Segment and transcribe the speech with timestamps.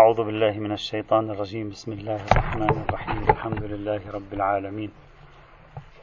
[0.00, 1.70] أعوذ بالله من الشيطان الرجيم.
[1.70, 3.22] بسم الله الرحمن الرحيم.
[3.30, 4.90] الحمد لله رب العالمين.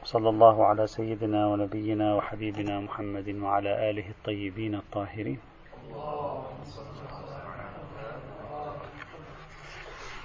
[0.03, 5.39] صلى الله على سيدنا ونبينا وحبيبنا محمد وعلى آله الطيبين الطاهرين.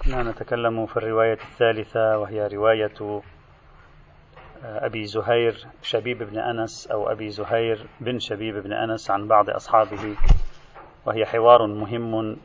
[0.05, 3.23] كنا نتكلم في الرواية الثالثة وهي رواية
[4.65, 10.17] أبي زهير شبيب بن أنس أو أبي زهير بن شبيب بن أنس عن بعض أصحابه
[11.07, 12.37] وهي حوار مهم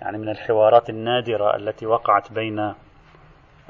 [0.00, 2.74] يعني من الحوارات النادرة التي وقعت بين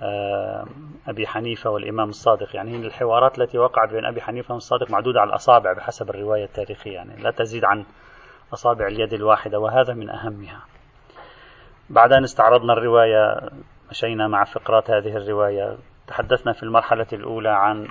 [0.00, 0.66] آه،
[1.08, 2.56] أبي حنيفة والإمام الصادق.
[2.56, 6.94] يعني الحوارات التي وقعت بين أبي حنيفة والصادق معدودة على الأصابع بحسب الرواية التاريخية.
[6.94, 7.84] يعني لا تزيد عن
[8.52, 10.60] أصابع اليد الواحدة وهذا من أهمها.
[11.90, 13.50] بعد أن استعرضنا الرواية
[13.90, 17.88] مشينا مع فقرات هذه الرواية تحدثنا في المرحلة الأولى عن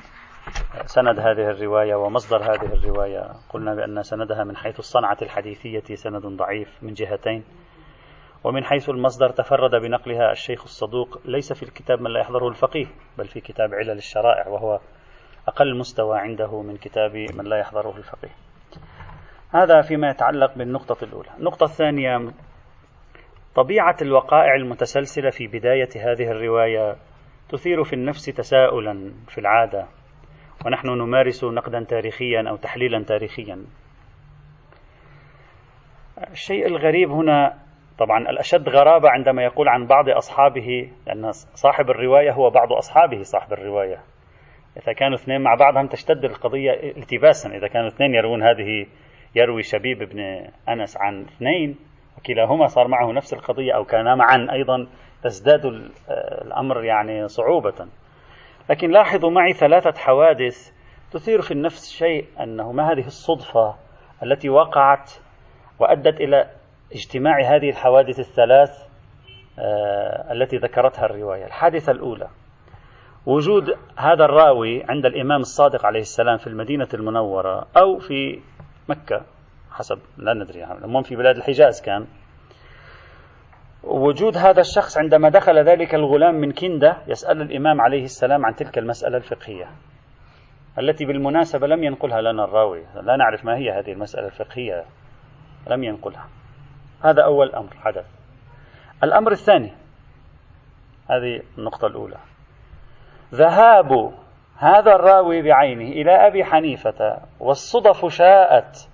[0.86, 3.32] سند هذه الرواية ومصدر هذه الرواية.
[3.50, 7.44] قلنا بأن سندها من حيث الصنعة الحديثية سند ضعيف من جهتين.
[8.46, 12.86] ومن حيث المصدر تفرد بنقلها الشيخ الصدوق ليس في الكتاب من لا يحضره الفقيه
[13.18, 14.80] بل في كتاب علل الشرائع وهو
[15.48, 18.36] أقل مستوى عنده من كتاب من لا يحضره الفقيه.
[19.52, 21.30] هذا فيما يتعلق بالنقطة الأولى.
[21.40, 22.32] النقطة الثانية
[23.56, 26.96] طبيعة الوقائع المتسلسلة في بداية هذه الرواية
[27.50, 29.88] تثير في النفس تساؤلا في العادة
[30.66, 33.66] ونحن نمارس نقدا تاريخيا أو تحليلا تاريخيا.
[36.32, 37.65] الشيء الغريب هنا
[38.00, 43.54] طبعا الأشد غرابة عندما يقول عن بعض أصحابه لأن صاحب الرواية هو بعض أصحابه صاحب
[43.54, 44.00] الرواية.
[44.84, 47.50] إذا كانوا اثنين مع بعضهم تشتد القضية التباسا.
[47.50, 48.86] إذا كانوا اثنين يروون هذه
[49.36, 50.20] يروي شبيب بن
[50.70, 51.76] أنس عن اثنين
[52.18, 54.88] وكلاهما صار معه نفس القضية أو كانا معا أيضا
[55.24, 55.66] تزداد
[56.42, 57.88] الأمر يعني صعوبة.
[58.70, 60.72] لكن لاحظوا معي ثلاثة حوادث
[61.12, 63.76] تثير في النفس شيء أنه ما هذه الصدفة
[64.24, 65.12] التي وقعت
[65.80, 66.50] وأدت إلى
[66.92, 68.86] اجتماع هذه الحوادث الثلاث
[69.60, 71.46] آه، التي ذكرتها الرواية.
[71.46, 72.28] الحادثة الأولى
[73.26, 78.40] وجود هذا الراوي عند الإمام الصادق عليه السلام في المدينة المنورة أو في
[78.90, 79.26] مكة
[79.72, 82.08] حسب لا ندري يعني في بلاد الحجاز كان.
[83.84, 88.78] وجود هذا الشخص عندما دخل ذلك الغلام من كندة يسأل الإمام عليه السلام عن تلك
[88.78, 89.68] المسألة الفقهية
[90.80, 94.86] التي بالمناسبة لم ينقلها لنا الراوي لا نعرف ما هي هذه المسألة الفقهية
[95.70, 96.28] لم ينقلها.
[97.06, 98.06] هذا أول أمر حدث.
[99.04, 99.74] الأمر الثاني
[101.10, 102.18] هذه النقطة الأولى.
[103.34, 104.14] ذهاب
[104.58, 108.90] هذا الراوي بعينه إلى أبي حنيفة والصدف شاءت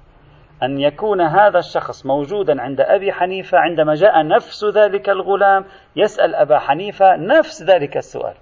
[0.63, 6.59] أن يكون هذا الشخص موجودا عند أبي حنيفة عندما جاء نفس ذلك الغلام يسأل أبا
[6.59, 8.35] حنيفة نفس ذلك السؤال.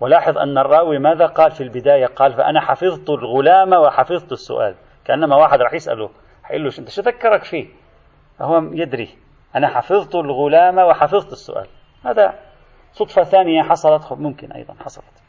[0.00, 4.74] ولاحظ أن الراوي ماذا قال في البداية؟ قال فأنا حفظت الغلام وحفظت السؤال.
[5.04, 6.10] كأنما واحد راح يسأله
[6.42, 7.83] حيقول له أنت شو ذكرك فيه؟
[8.40, 9.18] هو يدري
[9.56, 11.66] أنا حفظت الغلام وحفظت السؤال.
[12.06, 12.34] هذا
[12.92, 15.22] صدفة ثانية حصلت ممكن أيضا حصلت.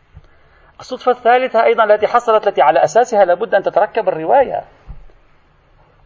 [0.79, 4.63] الصدفة الثالثة أيضا التي حصلت التي على أساسها لابد أن تتركب الرواية.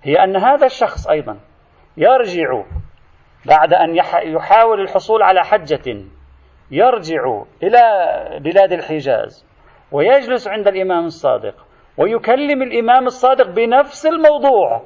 [0.03, 1.39] هي أن هذا الشخص أيضا
[1.97, 2.63] يرجع
[3.45, 6.03] بعد أن يحاول الحصول على حجة
[6.71, 7.79] يرجع إلى
[8.39, 9.45] بلاد الحجاز
[9.91, 11.65] ويجلس عند الإمام الصادق
[11.97, 14.81] ويكلم الإمام الصادق بنفس الموضوع.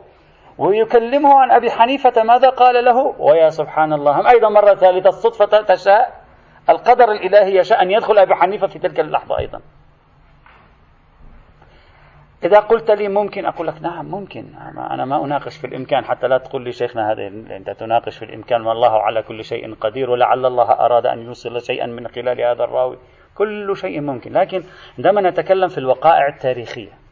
[0.57, 5.61] ويكلمه عن أبي حنيفة ماذا قال له؟ ويا سبحان الله هم أيضا مرة ثالثة الصدفة
[5.61, 6.23] تشاء؟
[6.69, 9.61] القدر الإلهي يشاء أن يدخل أبي حنيفة في تلك اللحظة أيضا.
[12.43, 14.45] إذا قلت لي ممكن أقول لك نعم ممكن.
[14.91, 18.65] أنا ما أناقش في الإمكان حتى لا تقول لي شيخنا هذا أنت تناقش في الإمكان
[18.65, 22.97] والله على كل شيء قدير ولعل الله أراد أن يوصل شيئا من خلال هذا الراوي.
[23.35, 24.63] كل شيء ممكن لكن
[24.97, 27.02] عندما نتكلم في الوقائع التاريخية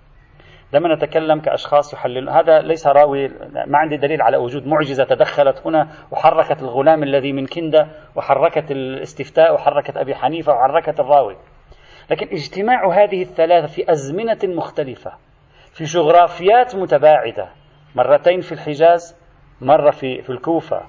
[0.73, 3.27] عندما نتكلم كأشخاص يحلل هذا ليس راوي
[3.67, 9.53] ما عندي دليل على وجود معجزة تدخلت هنا وحركت الغلام الذي من كندة وحركت الاستفتاء
[9.53, 11.37] وحركت أبي حنيفة وحركت الراوي.
[12.11, 15.11] لكن اجتماع هذه الثلاثة في أزمنة مختلفة
[15.73, 17.49] في جغرافيات متباعدة
[17.95, 19.17] مرتين في الحجاز
[19.61, 20.81] مرة في, في الكوفة.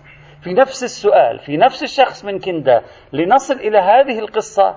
[0.42, 2.82] في نفس السؤال في نفس الشخص من كندة
[3.12, 4.76] لنصل إلى هذه القصة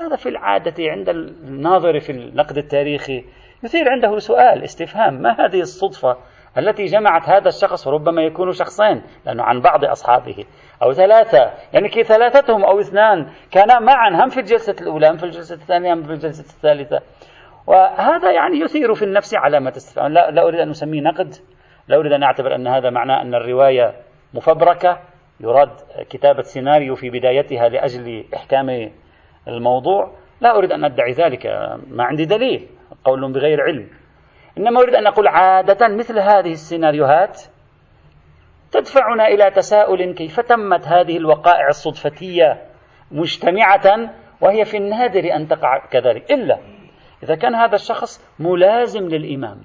[0.00, 3.24] هذا في العادة عند الناظر في النقد التاريخي
[3.64, 5.14] يثير عنده سؤال استفهام.
[5.14, 6.16] ما هذه الصدفة
[6.58, 10.44] التي جمعت هذا الشخص وربما يكون شخصين؟ لأنه عن بعض أصحابه.
[10.82, 11.50] أو ثلاثة.
[11.72, 15.94] يعني كي ثلاثتهم أو اثنان كانا معا هم في الجلسة الأولى هم في الجلسة الثانية
[15.94, 17.00] هم في الجلسة الثالثة.
[17.66, 20.12] وهذا يعني يثير في النفس علامة استفهام.
[20.12, 21.34] لا, لا أريد أن أسميه نقد.
[21.88, 23.94] لا أريد أن أعتبر أن هذا معناه أن الرواية
[24.34, 24.98] مفبركة.
[25.40, 25.70] يراد
[26.10, 28.90] كتابة سيناريو في بدايتها لأجل إحكام
[29.48, 30.10] الموضوع.
[30.40, 31.46] لا أريد أن أدعي ذلك.
[31.90, 32.68] ما عندي دليل.
[33.04, 33.88] قول بغير علم.
[34.58, 37.42] إنما أريد أن أقول عادة مثل هذه السيناريوهات
[38.72, 42.62] تدفعنا إلى تساؤل كيف تمت هذه الوقائع الصدفتية
[43.10, 46.32] مجتمعة وهي في النادر أن تقع كذلك.
[46.32, 46.58] إلا
[47.22, 49.62] إذا كان هذا الشخص ملازم للإمام.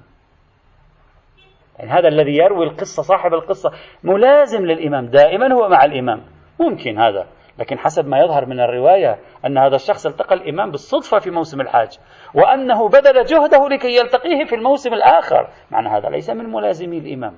[1.80, 3.72] يعني هذا الذي يروي القصة صاحب القصة
[4.04, 6.22] ملازم للإمام دائما هو مع الإمام.
[6.60, 7.28] ممكن هذا
[7.60, 12.00] لكن حسب ما يظهر من الرواية أن هذا الشخص التقى الإمام بالصدفة في موسم الحاج.
[12.34, 15.48] وأنه بذل جهده لكي يلتقيه في الموسم الآخر.
[15.72, 17.34] معنى هذا ليس من ملازمي الإمام.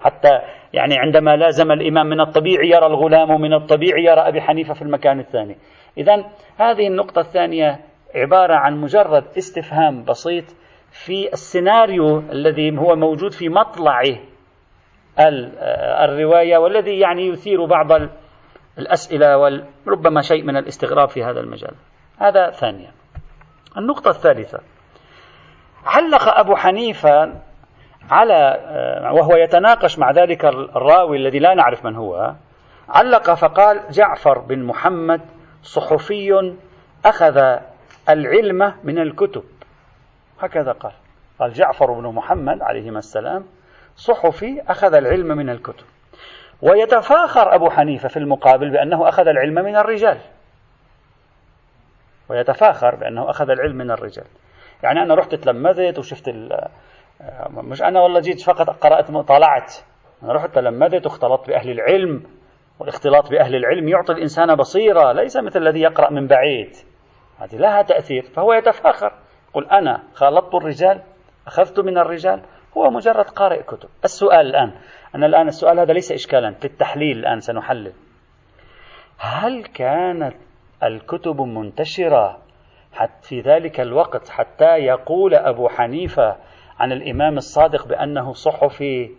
[0.00, 0.28] حتى
[0.72, 5.20] يعني عندما لازم الإمام من الطبيعي يرى الغلام ومن الطبيعي يرى أبي حنيفة في المكان
[5.20, 5.56] الثاني.
[5.98, 6.24] إذا
[6.56, 7.80] هذه النقطة الثانية
[8.14, 10.44] عبارة عن مجرد استفهام بسيط
[10.90, 14.02] في السيناريو الذي هو موجود في مطلع
[16.04, 17.86] الرواية والذي يعني يثير بعض
[18.78, 21.74] الأسئلة وربما شيء من الاستغراب في هذا المجال.
[22.18, 22.90] هذا ثانيا.
[23.78, 24.60] النقطة الثالثة.
[25.86, 27.32] علق أبو حنيفة
[28.10, 28.60] على
[29.12, 32.34] وهو يتناقش مع ذلك الراوي الذي لا نعرف من هو
[32.88, 35.20] علق فقال جعفر بن محمد
[35.62, 36.54] صحفي
[37.04, 37.58] أخذ
[38.08, 39.44] العلم من الكتب.
[40.40, 40.92] هكذا قال.
[41.40, 43.44] قال جعفر بن محمد عليهما السلام
[43.96, 45.84] صحفي أخذ العلم من الكتب.
[46.62, 50.18] ويتفاخر أبو حنيفة في المقابل بأنه أخذ العلم من الرجال.
[52.28, 54.26] ويتفاخر بأنه أخذ العلم من الرجال.
[54.82, 56.30] يعني أنا رحت تلمذت وشفت
[57.50, 59.72] مش أنا والله جيت فقط قرأت طالعت
[60.22, 62.22] أنا رحت تلمذت واختلطت بأهل العلم
[62.78, 66.70] والاختلاط بأهل العلم يعطي الإنسان بصيرة ليس مثل الذي يقرأ من بعيد.
[67.38, 69.12] هذه لها تأثير فهو يتفاخر.
[69.50, 71.02] يقول أنا خالطت الرجال
[71.46, 72.42] أخذت من الرجال
[72.76, 73.88] هو مجرد قارئ كتب.
[74.04, 74.72] السؤال الآن
[75.14, 77.92] أنا الآن السؤال هذا ليس إشكالا في التحليل الآن سنحلل.
[79.18, 80.36] هل كانت
[80.82, 82.38] الكتب منتشرة
[83.22, 86.36] في ذلك الوقت حتى يقول أبو حنيفة
[86.78, 89.10] عن الإمام الصادق بأنه صحفي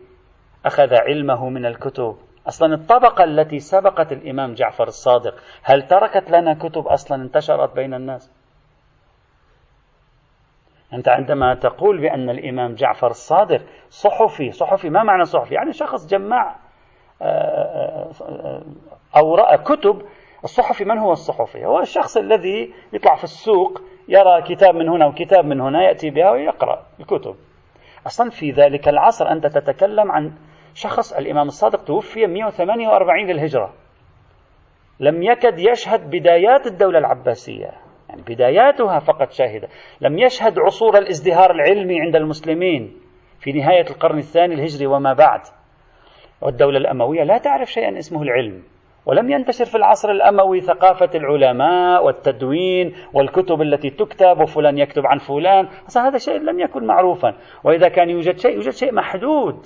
[0.65, 2.15] أخذ علمه من الكتب
[2.47, 8.31] أصلا الطبقة التي سبقت الإمام جعفر الصادق هل تركت لنا كتب أصلا انتشرت بين الناس
[10.93, 16.55] أنت عندما تقول بأن الإمام جعفر الصادق صحفي صحفي ما معنى صحفي يعني شخص جمع
[17.21, 18.61] آه، آه، آه،
[19.17, 20.01] أوراق كتب
[20.43, 25.45] الصحفي من هو الصحفي؟ هو الشخص الذي يطلع في السوق يرى كتاب من هنا وكتاب
[25.45, 27.35] من هنا يأتي بها ويقرأ الكتب.
[28.07, 30.33] أصلا في ذلك العصر أنت تتكلم عن
[30.73, 33.73] شخص الإمام الصادق توفي 148 للهجرة
[34.99, 37.71] لم يكد يشهد بدايات الدولة العباسية.
[38.09, 39.67] يعني بداياتها فقط شاهدة.
[40.01, 42.97] لم يشهد عصور الازدهار العلمي عند المسلمين
[43.39, 45.41] في نهاية القرن الثاني الهجري وما بعد.
[46.41, 48.63] والدولة الأموية لا تعرف شيئا اسمه العلم.
[49.09, 55.67] ولم ينتشر في العصر الأموي ثقافة العلماء والتدوين والكتب التي تكتب وفلان يكتب عن فلان.
[55.87, 57.33] أصلا هذا شيء لم يكن معروفا.
[57.63, 59.65] وإذا كان يوجد شيء يوجد شيء محدود.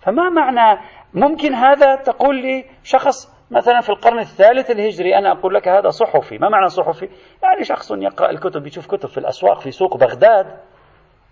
[0.00, 0.80] فما معنى
[1.14, 6.38] ممكن هذا تقول لي شخص مثلا في القرن الثالث الهجري أنا أقول لك هذا صحفي.
[6.38, 7.08] ما معنى صحفي؟
[7.42, 10.46] يعني شخص يقرأ الكتب يشوف كتب في الأسواق في سوق بغداد.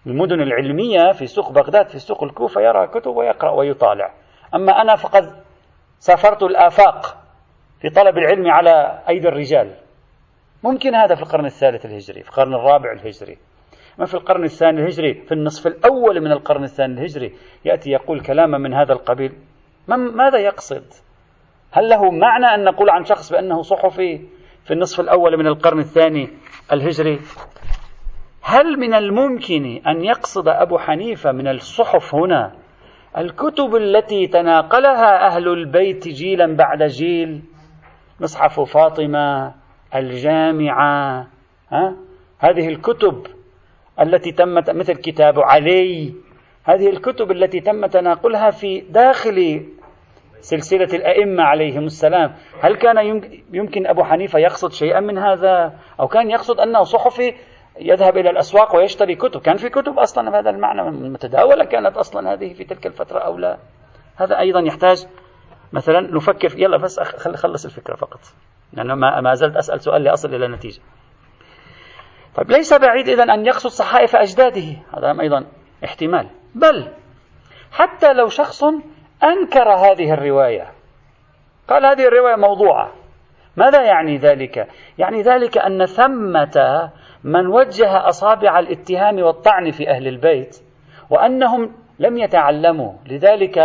[0.07, 4.11] المدن العلمية في سوق بغداد في سوق الكوفة يرى كتب ويقرأ ويطالع.
[4.55, 5.44] أما أنا فقد
[5.99, 7.17] سافرت الآفاق
[7.81, 9.75] في طلب العلم على أيدي الرجال.
[10.65, 13.39] ممكن هذا في القرن الثالث الهجري في القرن الرابع الهجري.
[13.99, 18.59] ما في القرن الثاني الهجري في النصف الأول من القرن الثاني الهجري يأتي يقول كلاما
[18.59, 19.33] من هذا القبيل.
[19.89, 20.85] ماذا يقصد؟
[21.73, 24.21] هل له معنى أن نقول عن شخص بأنه صحفي
[24.65, 26.29] في النصف الأول من القرن الثاني
[26.73, 27.21] الهجري؟
[28.43, 32.53] هل من الممكن أن يقصد أبو حنيفة من الصحف هنا
[33.19, 37.43] الكتب التي تناقلها أهل البيت جيلا بعد جيل
[38.21, 39.55] مصحف فاطمة
[39.95, 41.27] الجامعة
[41.73, 41.97] ها؟
[42.39, 43.27] هذه الكتب
[44.01, 46.15] التي تم مثل كتاب علي
[46.65, 49.67] هذه الكتب التي تم تناقلها في داخل
[50.41, 56.31] سلسلة الأئمة عليهم السلام هل كان يمكن أبو حنيفة يقصد شيئا من هذا أو كان
[56.31, 57.35] يقصد أنه صحفي
[57.81, 59.41] يذهب إلى الأسواق ويشتري كتب.
[59.41, 63.59] كان في كتب أصلا بهذا المعنى متداولة كانت أصلا هذه في تلك الفترة أو لا.
[64.17, 65.07] هذا أيضا يحتاج
[65.73, 68.21] مثلا نفكر يلا بس خل خلص الفكرة فقط.
[68.73, 70.81] لأن يعني ما, ما زلت أسأل سؤال لأصل إلى نتيجة.
[72.35, 74.77] طيب ليس بعيد إذا أن يقصد صحائف أجداده.
[74.97, 75.47] هذا أيضا
[75.85, 76.27] احتمال.
[76.55, 76.93] بل
[77.73, 78.65] حتى لو شخص
[79.25, 80.73] أنكر هذه الرواية.
[81.69, 82.93] قال هذه الرواية موضوعة.
[83.57, 86.91] ماذا يعني ذلك؟ يعني ذلك أن ثمة
[87.25, 90.57] من وجه أصابع الاتهام والطعن في أهل البيت
[91.11, 92.93] وأنهم لم يتعلموا.
[93.07, 93.59] لذلك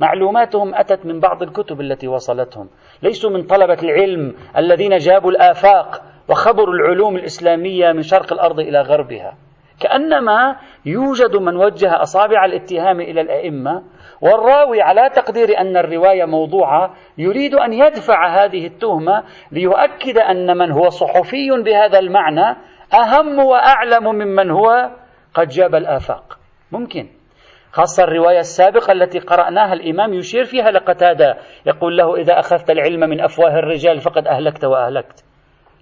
[0.00, 2.68] معلوماتهم أتت من بعض الكتب التي وصلتهم.
[3.02, 9.36] ليسوا من طلبة العلم الذين جابوا الآفاق وخبروا العلوم الإسلامية من شرق الأرض إلى غربها.
[9.80, 13.82] كأنما يوجد من وجه أصابع الاتهام إلى الأئمة
[14.20, 19.22] والراوي على تقدير أن الرواية موضوعة يريد أن يدفع هذه التهمة
[19.52, 22.56] ليؤكد أن من هو صحفي بهذا المعنى
[22.96, 24.90] أهم وأعلم ممن هو
[25.34, 26.38] قد جاب الآفاق.
[26.72, 27.08] ممكن.
[27.72, 31.36] خاصة الرواية السابقة التي قرأناها الإمام يشير فيها لقتادة
[31.66, 35.24] يقول له إذا أخذت العلم من أفواه الرجال فقد أهلكت وأهلكت.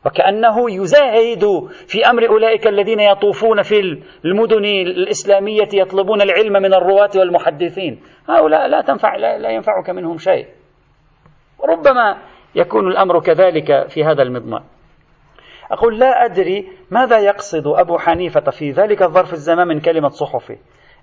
[0.06, 1.44] وكأنه يزاهد
[1.86, 3.80] في أمر أولئك الذين يطوفون في
[4.24, 8.00] المدن الإسلامية يطلبون العلم من الرواة والمحدثين.
[8.28, 10.46] هؤلاء لا تنفع لا ينفعك منهم شيء.
[11.68, 12.16] ربما
[12.54, 14.62] يكون الأمر كذلك في هذا المضمار.
[15.74, 20.56] أقول لا أدري ماذا يقصد أبو حنيفة في ذلك الظرف الزمان من كلمة صحفي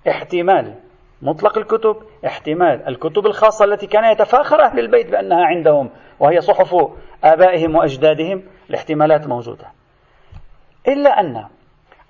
[0.08, 0.74] احتمال
[1.22, 6.74] مطلق الكتب احتمال الكتب الخاصة التي كان يتفاخر أهل البيت بأنها عندهم وهي صحف
[7.24, 9.66] آبائهم وأجدادهم الاحتمالات موجودة.
[10.88, 11.44] إلا أن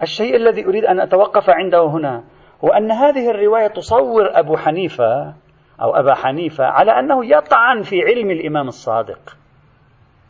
[0.02, 2.24] الشيء الذي أريد أن أتوقف عنده هنا
[2.64, 5.34] هو أن هذه الرواية تصور أبو حنيفة
[5.82, 9.36] أو أبا حنيفة على أنه يطعن في علم الإمام الصادق.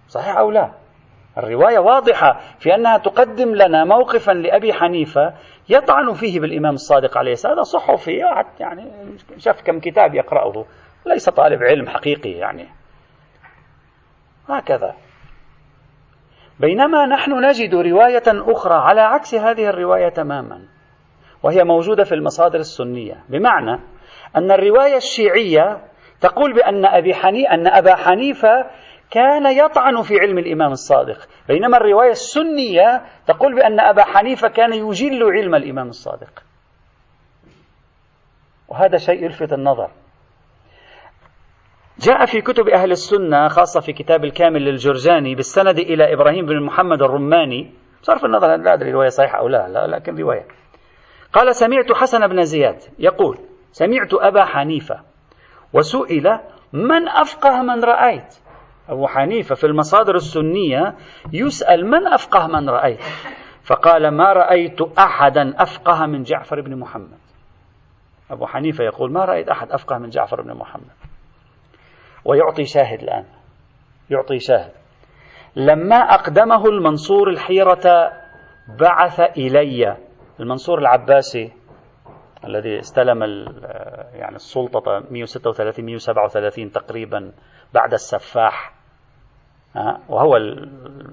[0.09, 0.82] صحيح أو لا؟
[1.39, 5.35] الرواية واضحة في أنها تقدم لنا موقفا لأبي حنيفة
[5.69, 7.55] يطعن فيه بالإمام الصادق عليه السلام.
[7.55, 8.13] هذا صحفي
[8.61, 8.91] يعني
[9.39, 10.65] شاف كم كتاب يقرأه.
[11.07, 12.69] ليس طالب علم حقيقي يعني.
[14.49, 14.95] هكذا.
[16.61, 20.61] بينما نحن نجد رواية أخرى على عكس هذه الرواية تماما
[21.43, 23.25] وهي موجودة في المصادر السنية.
[23.29, 23.81] بمعنى
[24.37, 25.81] أن الرواية الشيعية
[26.21, 28.67] تقول بأن أبي حني أن أبا حنيفة
[29.13, 31.29] كان يطعن في علم الإمام الصادق.
[31.49, 36.43] بينما الرواية السنية تقول بأن أبا حنيفة كان يجل علم الإمام الصادق.
[38.69, 39.91] وهذا شيء يلفت النظر.
[41.99, 47.03] جاء في كتب أهل السنة خاصة في كتاب الكامل للجرجاني بالسند إلى إبراهيم بن محمد
[47.03, 47.73] الرماني.
[48.03, 50.47] صرف النظر لا أدري رواية صحيحة أو لا, لا لكن رواية.
[51.33, 53.39] قال سمعت حسن بن زياد يقول
[53.73, 55.01] سمعت أبا حنيفة
[55.73, 56.41] وسئل
[56.73, 58.42] من أفقه من رأيت؟
[58.89, 60.95] أبو حنيفة في المصادر السنية
[61.33, 63.01] يسأل من أفقه من رأيت؟
[63.65, 67.19] فقال ما رأيت أحدا أفقه من جعفر بن محمد.
[68.31, 70.91] أبو حنيفة يقول ما رأيت أحد أفقه من جعفر بن محمد.
[72.25, 73.25] ويعطي شاهد الآن.
[74.11, 74.73] يعطي شاهد.
[75.57, 78.13] لما أقدمه المنصور الحيرة
[78.81, 79.97] بعث إلي.
[80.41, 81.53] المنصور العباسي
[82.45, 83.23] الذي استلم
[84.15, 87.33] يعني السلطة 136 137 تقريبا
[87.75, 88.73] بعد السفاح.
[90.09, 90.39] وهو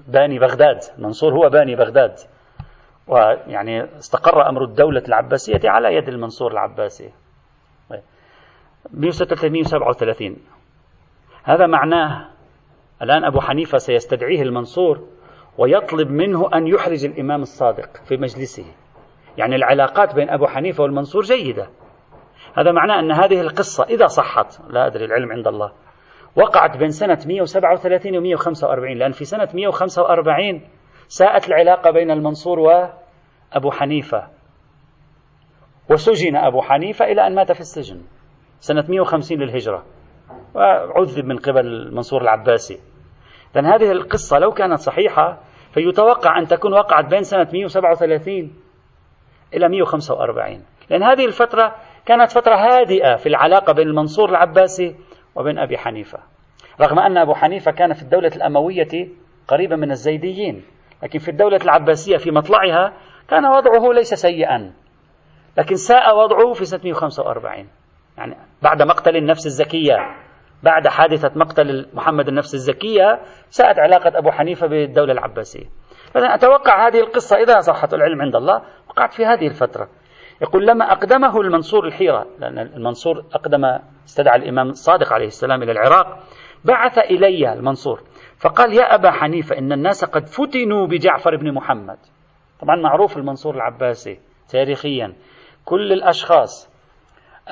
[0.08, 2.14] باني بغداد منصور هو باني بغداد.
[3.06, 7.10] ويعني استقر أمر الدولة العباسية على يد المنصور العباسي.
[8.94, 10.36] 136 137
[11.42, 12.28] هذا معناه
[13.02, 15.08] الآن أبو حنيفة سيستدعيه المنصور
[15.58, 18.64] ويطلب منه أن يحرج الإمام الصادق في مجلسه.
[19.38, 21.68] يعني العلاقات بين أبو حنيفة والمنصور جيدة.
[22.54, 25.72] هذا معناه أن هذه القصة إذا صحت لا أدري العلم عند الله.
[26.36, 30.60] وقعت بين سنة 137 و 145 لأن في سنة 145
[31.08, 34.28] ساءت العلاقة بين المنصور وأبو حنيفة.
[35.90, 38.00] وسجن أبو حنيفة إلى أن مات في السجن
[38.58, 39.84] سنة 150 للهجرة.
[40.54, 42.80] وعذب من قبل المنصور العباسي.
[43.54, 45.40] لأن هذه القصة لو كانت صحيحة
[45.74, 48.52] فيتوقع أن تكون وقعت بين سنة 137
[49.54, 51.74] إلى 145 لأن هذه الفترة
[52.06, 54.96] كانت فترة هادئة في العلاقة بين المنصور العباسي
[55.34, 56.18] وبين أبي حنيفة.
[56.80, 59.08] رغم أن أبو حنيفة كان في الدولة الأموية
[59.48, 60.64] قريبا من الزيديين
[61.02, 62.92] لكن في الدولة العباسية في مطلعها
[63.28, 64.72] كان وضعه ليس سيئا
[65.58, 67.68] لكن ساء وضعه في سنة 145
[68.18, 69.96] يعني بعد مقتل النفس الزكية
[70.62, 73.20] بعد حادثة مقتل محمد النفس الزكية
[73.50, 75.64] ساءت علاقة أبو حنيفة بالدولة العباسية.
[76.14, 79.88] فأنا أتوقع هذه القصة إذا صحت العلم عند الله وقعت في هذه الفترة.
[80.42, 83.64] يقول لما أقدمه المنصور الحيرة لأن المنصور أقدم
[84.06, 86.18] استدعى الإمام الصادق عليه السلام إلى العراق
[86.64, 88.00] بعث إلي المنصور
[88.38, 91.98] فقال يا أبا حنيفة إن الناس قد فتنوا بجعفر بن محمد.
[92.60, 94.18] طبعا معروف المنصور العباسي
[94.48, 95.12] تاريخيا.
[95.64, 96.70] كل الأشخاص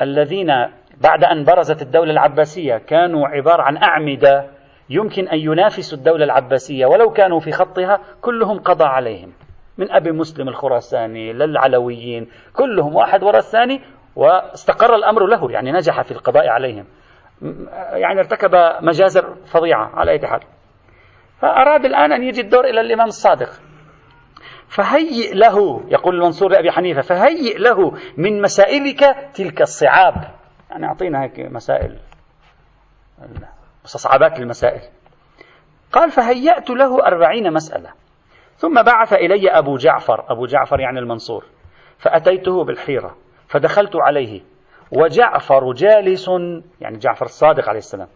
[0.02, 0.48] الذين
[1.00, 4.50] بعد أن برزت الدولة العباسية كانوا عبارة عن أعمدة
[4.90, 9.32] يمكن أن ينافسوا الدولة العباسية ولو كانوا في خطها كلهم قضى عليهم.
[9.78, 13.80] من أبي مسلم الخراساني للعلويين كلهم واحد وراء الثاني
[14.16, 16.86] واستقر الأمر له يعني نجح في القضاء عليهم.
[17.92, 18.50] يعني ارتكب
[18.82, 20.40] مجازر فظيعة على أي حال.
[21.40, 23.48] فأراد الآن أن يجي الدور إلى الإمام الصادق.
[24.68, 29.00] فهيئ له يقول المنصور لأبي حنيفة فهيئ له من مسائلك
[29.34, 30.14] تلك الصعاب.
[30.70, 31.98] يعني أعطينا هيك مسائل
[33.84, 34.80] مستصعبات المسائل.
[35.92, 37.92] قال فهيأت له أربعين مسألة.
[38.58, 41.44] ثم بعث إلي أبو جعفر أبو جعفر يعني المنصور
[41.98, 43.16] فأتيته بالحيرة
[43.48, 44.40] فدخلت عليه
[44.92, 46.28] وجعفر جالس
[46.80, 48.08] يعني جعفر الصادق عليه السلام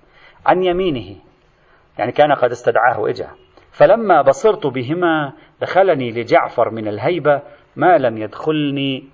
[0.46, 1.16] عن يمينه
[1.98, 3.28] يعني كان قد استدعاه وإجا
[3.70, 7.42] فلما بصرت بهما دخلني لجعفر من الهيبة
[7.76, 9.08] ما لم يدخلني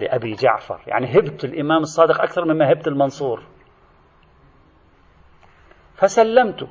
[0.00, 3.42] لأبي جعفر يعني هبت الإمام الصادق أكثر مما هبت المنصور.
[5.94, 6.68] فسلمت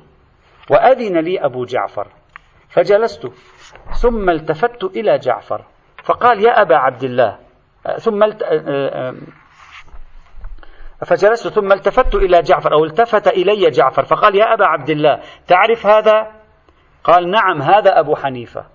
[0.70, 2.08] وأذن لي أبو جعفر
[2.68, 3.26] فجلست
[4.00, 5.64] ثم التفت إلى جعفر.
[6.04, 7.38] فقال يا أبا عبد الله
[7.98, 8.44] ثم الت...
[11.06, 14.04] فجلست ثم التفت إلى جعفر أو التفت إلي جعفر.
[14.04, 16.26] فقال يا أبا عبد الله تعرف هذا؟
[17.04, 18.66] قال نعم هذا أبو حنيفة.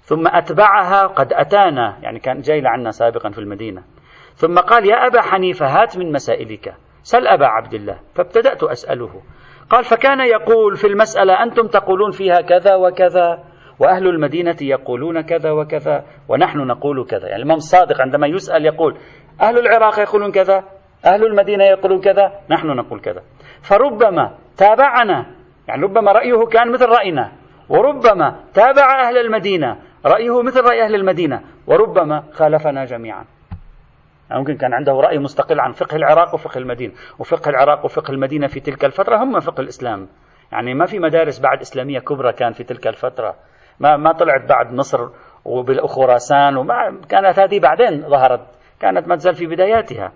[0.00, 3.82] ثم أتبعها قد أتانا يعني كان جاي لعنا سابقا في المدينة.
[4.34, 6.74] ثم قال يا أبا حنيفة هات من مسائلك.
[7.02, 7.98] سل أبا عبد الله.
[8.14, 9.22] فابتدأت أسأله.
[9.70, 13.44] قال فكان يقول في المسألة أنتم تقولون فيها كذا وكذا.
[13.78, 17.28] وأهل المدينة يقولون كذا وكذا ونحن نقول كذا.
[17.28, 18.98] يعني الإمام الصادق عندما يسأل يقول
[19.40, 20.64] أهل العراق يقولون كذا
[21.04, 23.22] أهل المدينة يقولون كذا نحن نقول كذا.
[23.62, 25.26] فربما تابعنا
[25.68, 27.32] يعني ربما رأيه كان مثل رأينا
[27.68, 29.76] وربما تابع أهل المدينة
[30.06, 33.24] رأيه مثل رأي أهل المدينة وربما خالفنا جميعا.
[34.30, 38.46] يعني ممكن كان عنده رأي مستقل عن فقه العراق وفقه المدينة وفقه العراق وفقه المدينة
[38.46, 40.08] في تلك الفترة هم فقه الإسلام.
[40.52, 43.34] يعني ما في مدارس بعد إسلامية كبرى كان في تلك الفترة.
[43.82, 45.08] ما ما طلعت بعد مصر
[45.82, 48.46] وخراسان وما كانت هذه بعدين ظهرت
[48.80, 50.12] كانت ما تزال في بداياتها.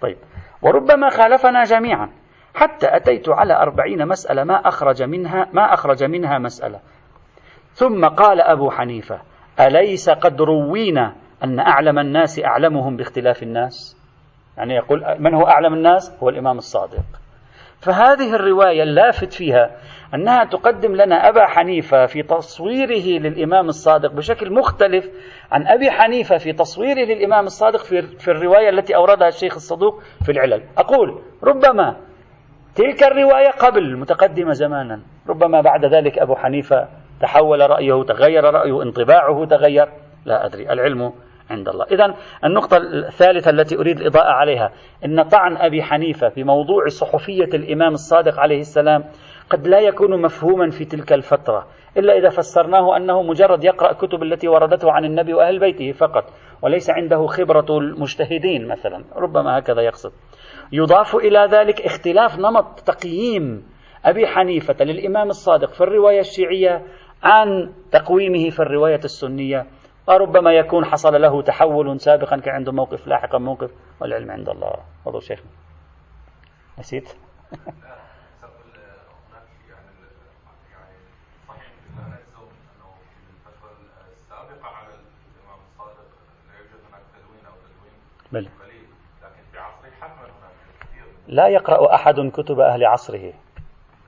[0.00, 0.16] طيب
[0.62, 2.10] وربما خالفنا جميعا.
[2.54, 6.80] حتى أتيت على أربعين مسألة ما أخرج منها ما أخرج منها مسألة.
[7.72, 9.20] ثم قال أبو حنيفة
[9.60, 13.96] أليس قد روينا أن أعلم الناس أعلمهم باختلاف الناس؟
[14.56, 17.04] يعني يقول من هو أعلم الناس؟ هو الإمام الصادق.
[17.80, 19.70] فهذه الرواية اللافت فيها
[20.14, 25.10] أنها تقدم لنا أبا حنيفة في تصويره للإمام الصادق بشكل مختلف
[25.52, 30.32] عن أبي حنيفة في تصويره للإمام الصادق في, في الرواية التي أوردها الشيخ الصدوق في
[30.32, 30.62] العلل.
[30.78, 31.96] أقول ربما
[32.74, 36.88] تلك الرواية قبل متقدمة زمانا ربما بعد ذلك أبو حنيفة
[37.20, 39.88] تحول رأيه تغير رأيه انطباعه تغير.
[40.24, 41.12] لا أدري العلم
[41.50, 41.84] عند الله.
[41.84, 44.72] إذا النقطة الثالثة التي أريد الإضاءة عليها
[45.04, 49.04] أن طعن أبي حنيفة في موضوع صحفية الإمام الصادق عليه السلام
[49.50, 54.48] قد لا يكون مفهوما في تلك الفترة إلا إذا فسرناه أنه مجرد يقرأ كتب التي
[54.48, 56.24] وردته عن النبي وأهل بيته فقط
[56.62, 59.04] وليس عنده خبرة المجتهدين مثلا.
[59.16, 60.12] ربما هكذا يقصد.
[60.72, 63.66] يضاف إلى ذلك اختلاف نمط تقييم
[64.04, 66.82] أبي حنيفة للإمام الصادق في الرواية الشيعية
[67.22, 69.66] عن تقويمه في الرواية السنية
[70.08, 74.72] وربما يكون حصل له تحول سابقا كان عنده موقف لاحقا موقف والعلم عند الله.
[75.04, 75.50] تفضل شيخنا
[76.78, 77.08] نسيت.
[88.32, 88.48] بل.
[91.26, 93.32] لا يقرأ أحد كتب أهل عصره.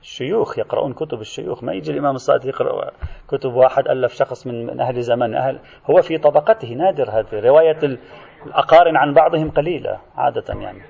[0.01, 1.63] الشيوخ يقرؤون كتب الشيوخ.
[1.63, 2.91] ما يجي الإمام الصادق يقرأ
[3.27, 5.35] كتب واحد ألف شخص من, من أهل زمان.
[5.35, 7.39] أهل هو في طبقته نادر هذه.
[7.39, 7.97] رواية
[8.45, 10.81] الأقارن عن بعضهم قليلة عادة يعني.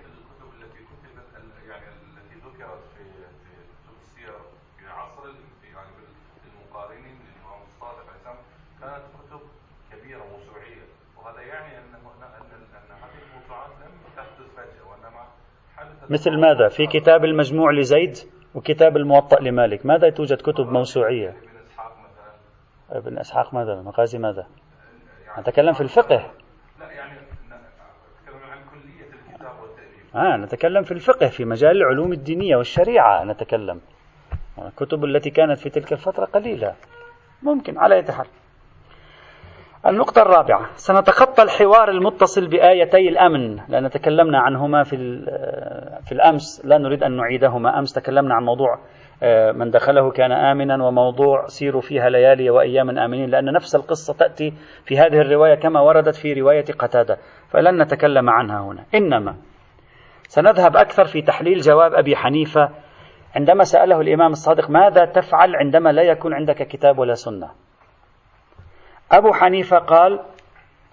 [16.12, 18.18] مثل ماذا في كتاب المجموع لزيد
[18.56, 19.86] وكتاب الموطأ لمالك.
[19.86, 21.38] ماذا توجد كتب موسوعية؟
[22.90, 24.48] ابن إسحاق ماذا؟ مغازي ماذا؟
[25.40, 26.32] نتكلم في الفقه.
[26.82, 27.20] يعني
[30.16, 33.82] آه نتكلم في الفقه في مجال العلوم الدينية والشريعة نتكلم.
[34.58, 36.76] الكتب التي كانت في تلك الفترة قليلة.
[37.44, 38.28] ممكن على أي حال.
[39.88, 44.98] النقطة الرابعة سنتخطى الحوار المتصل بآيتي الأمن لأن تكلمنا عنهما في
[46.06, 47.80] في الأمس لا نريد أن نعيدهما.
[47.80, 48.80] أمس تكلمنا عن موضوع
[49.24, 54.54] آه، من دخله كان آمنا وموضوع سيروا فيها ليالي وأيام آمنين لأن نفس القصة تأتي
[54.86, 57.18] في هذه الرواية كما وردت في رواية قتادة
[57.50, 58.86] فلن نتكلم عنها هنا.
[58.96, 59.36] إنما
[60.28, 62.70] سنذهب أكثر في تحليل جواب أبي حنيفة
[63.36, 67.50] عندما سأله الإمام الصادق ماذا تفعل عندما لا يكون عندك كتاب ولا سنة؟
[69.12, 70.20] أبو حنيفة قال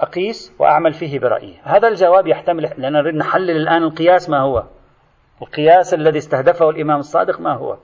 [0.00, 1.56] أقيس وأعمل فيه برأيي.
[1.62, 4.64] هذا الجواب يحتمل لأن نريد نحلل الآن القياس ما هو.
[5.42, 7.76] القياس الذي استهدفه الإمام الصادق ما هو.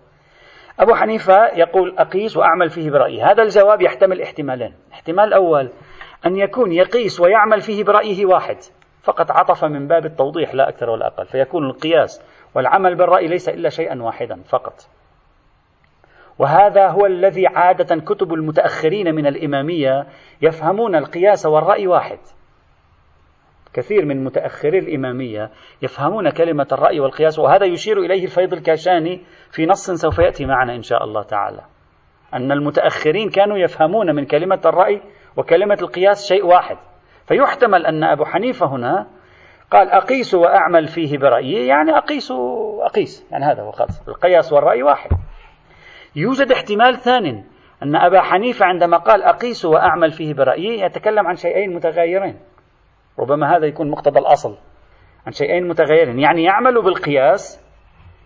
[0.81, 3.23] أبو حنيفة يقول أقيس وأعمل فيه برأيي.
[3.23, 4.75] هذا الجواب يحتمل احتمالين.
[4.89, 5.71] الاحتمال الأول
[6.27, 8.57] أن يكون يقيس ويعمل فيه برأيه واحد.
[9.03, 11.27] فقط عطف من باب التوضيح لا أكثر ولا أقل.
[11.27, 12.23] فيكون القياس
[12.55, 14.75] والعمل بالرأي ليس إلا شيئا واحدا فقط.
[16.39, 20.07] وهذا هو الذي عادة كتب المتأخرين من الإمامية
[20.43, 22.19] يفهمون القياس والرأي واحد.
[23.75, 25.51] كثير من متأخري الإمامية
[25.83, 29.21] يفهمون كلمة الرأي والقياس وهذا يشير إليه الفيض الكاشاني
[29.51, 31.61] في نص سوف يأتي معنا إن شاء الله تعالى.
[32.35, 35.03] أن المتأخرين كانوا يفهمون من كلمة الرأي
[35.37, 36.77] وكلمة القياس شيء واحد.
[37.27, 39.07] فيحتمل أن أبو حنيفة هنا
[39.71, 42.33] قال أقيس وأعمل فيه برأيي يعني أقيس
[42.81, 45.11] أقيس يعني هذا هو خلص القياس والرأي واحد.
[46.17, 47.45] يوجد احتمال ثاني
[47.83, 52.41] أن أبا حنيفة عندما قال أقيس وأعمل فيه برأيي يتكلم عن شيئين متغايرين
[53.19, 54.59] ربما هذا يكون مقتضى الأصل.
[55.27, 56.19] عن شيئين متغيرين.
[56.19, 57.65] يعني يعمل بالقياس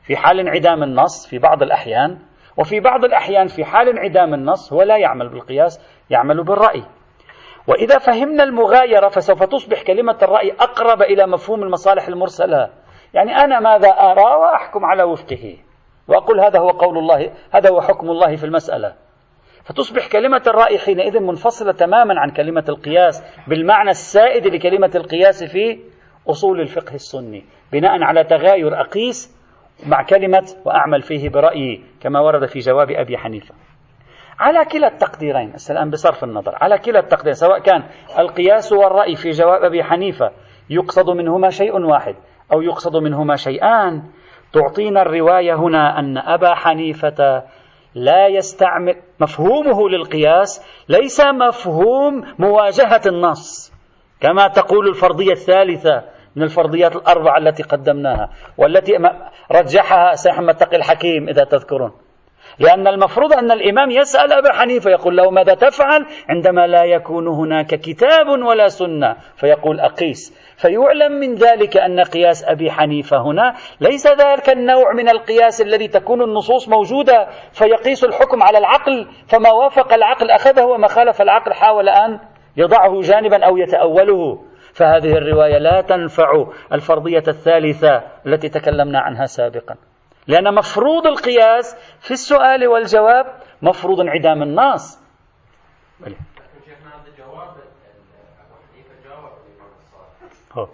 [0.02, 2.18] في حال انعدام النص في بعض الأحيان
[2.56, 6.84] وفي بعض الأحيان في حال انعدام النص هو لا يعمل بالقياس يعمل بالرأي.
[7.66, 12.70] وإذا فهمنا المغايرة فسوف تصبح كلمة الرأي أقرب إلى مفهوم المصالح المرسلة.
[13.14, 15.56] يعني أنا ماذا أرى وأحكم على وفقه.
[16.08, 18.94] وأقول هذا هو قول الله هذا هو حكم الله في المسألة.
[19.64, 25.78] فتصبح كلمة الرأي حينئذ منفصلة تماما عن كلمة القياس بالمعنى السائد لكلمة القياس في
[26.28, 29.38] أصول الفقه السني بناء على تغاير أقيس
[29.86, 33.54] مع كلمة وأعمل فيه برأيي كما ورد في جواب أبي حنيفة.
[34.38, 37.84] على كلا التقديرين الآن بصرف النظر على كلا التقديرين سواء كان
[38.18, 40.30] القياس والرأي في جواب أبي حنيفة
[40.70, 42.14] يقصد منهما شيء واحد
[42.52, 44.02] أو يقصد منهما شيئان
[44.52, 47.42] تعطينا الرواية هنا أن أبا حنيفة
[47.94, 53.72] لا يستعمل مفهومه للقياس ليس مفهوم مواجهة النص
[54.20, 56.02] كما تقول الفرضية الثالثة
[56.36, 58.92] من الفرضيات الأربعة التي قدمناها والتي
[59.52, 61.92] رجحها سيد محمد تقي الحكيم إذا تذكرون.
[62.60, 67.66] لأن المفروض أن الإمام يسأل أبا حنيفة يقول له ماذا تفعل؟ عندما لا يكون هناك
[67.66, 70.48] كتاب ولا سنة فيقول أقيس.
[70.56, 76.22] فيعلم من ذلك أن قياس أبي حنيفة هنا ليس ذلك النوع من القياس الذي تكون
[76.22, 82.20] النصوص موجودة فيقيس الحكم على العقل فما وافق العقل أخذه وما خالف العقل حاول أن
[82.56, 84.44] يضعه جانبا أو يتأوله.
[84.72, 89.74] فهذه الرواية لا تنفع الفرضية الثالثة التي تكلمنا عنها سابقا.
[90.28, 93.26] لأن مفروض القياس في السؤال والجواب
[93.62, 94.98] مفروض انعدام النص
[100.52, 100.66] هو.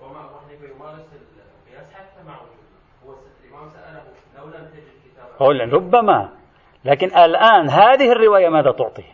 [5.73, 6.29] ربما.
[6.85, 9.05] لكن الآن هذه الرواية ماذا تعطي؟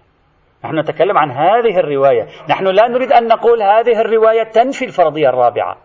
[0.64, 2.26] نحن نتكلم عن هذه الرواية.
[2.48, 5.76] نحن لا نريد أن نقول هذه الرواية تنفي الفرضية الرابعة.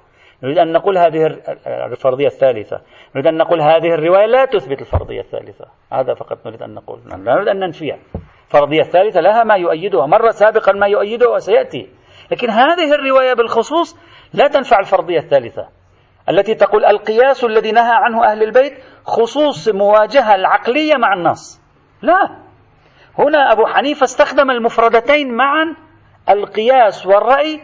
[0.43, 1.25] نريد أن نقول هذه
[1.67, 2.81] الفرضية الثالثة.
[3.15, 5.65] نريد أن نقول هذه الرواية لا تثبت الفرضية الثالثة.
[5.93, 6.99] هذا فقط نريد أن نقول.
[7.05, 7.97] لا نريد أن ننفيها
[8.45, 10.05] الفرضية الثالثة لها ما يؤيدها.
[10.05, 11.89] مر سابقا ما يؤيدها وسيأتي.
[12.31, 13.97] لكن هذه الرواية بالخصوص
[14.33, 15.67] لا تنفع الفرضية الثالثة.
[16.29, 18.73] التي تقول القياس الذي نهى عنه أهل البيت
[19.05, 21.61] خصوص مواجهة العقلية مع النص
[22.01, 22.29] لا.
[23.19, 25.75] هنا أبو حنيفة استخدم المفردتين معا
[26.29, 27.61] القياس والرأي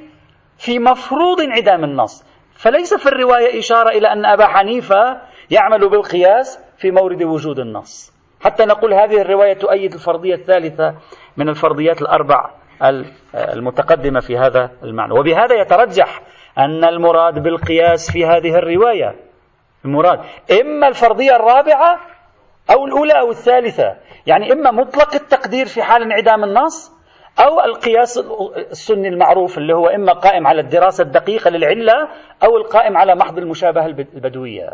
[0.57, 2.31] في مفروض انعدام النص.
[2.53, 8.13] فليس في الرواية إشارة إلى أن أبا حنيفة يعمل بالقياس في مورد وجود النص.
[8.41, 10.95] حتى نقول هذه الرواية تؤيد الفرضية الثالثة
[11.37, 12.49] من الفرضيات الأربع
[13.35, 15.13] المتقدمة في هذا المعنى.
[15.13, 16.21] وبهذا يترجح
[16.57, 19.15] أن المراد بالقياس في هذه الرواية.
[19.85, 20.19] المراد
[20.61, 21.99] إما الفرضية الرابعة
[22.71, 23.95] أو الأولى أو الثالثة.
[24.27, 26.91] يعني إما مطلق التقدير في حال انعدام النص
[27.39, 28.17] أو القياس
[28.57, 32.07] السني المعروف اللي هو إما قائم على الدراسة الدقيقة للعلة
[32.43, 34.69] أو القائم على محض المشابهة البدوية.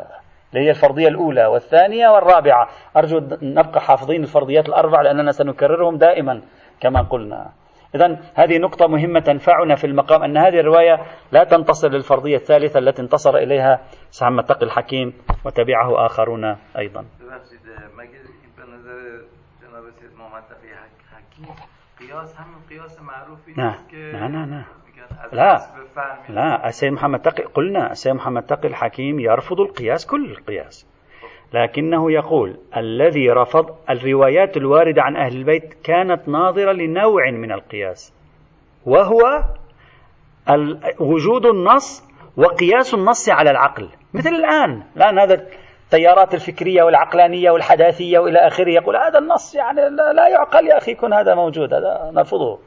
[0.53, 2.67] اللي هي الفرضية الأولى والثانية والرابعة.
[2.97, 6.41] أرجو نبقى حافظين الفرضيات الأربع لأننا سنكررهم دائما
[6.79, 7.51] كما قلنا.
[7.95, 13.01] إذا هذه نقطة مهمة تنفعنا في المقام أن هذه الرواية لا تنتصر للفرضية الثالثة التي
[13.01, 13.79] انتصر إليها
[14.09, 15.13] سعد تقي الحكيم
[15.45, 17.05] وتبعه آخرون أيضا.
[21.99, 23.75] قياس همون قياس معروفی نه
[24.13, 24.65] نه نه نه.
[25.31, 25.67] لا.
[26.29, 30.87] لا السيد محمد تقي قلنا السيد محمد تقي الحكيم يرفض القياس كل القياس.
[31.53, 38.13] لكنه يقول الذي رفض الروايات الواردة عن أهل البيت كانت ناظرة لنوع من القياس
[38.85, 39.43] وهو
[40.99, 42.03] وجود النص
[42.37, 43.89] وقياس النص على العقل.
[44.13, 45.47] مثل الآن الآن هذا
[45.83, 49.81] التيارات الفكرية والعقلانية والحداثية وإلى آخره يقول هذا النص يعني
[50.15, 52.59] لا يعقل يا أخي يكون هذا موجود هذا نرفضه.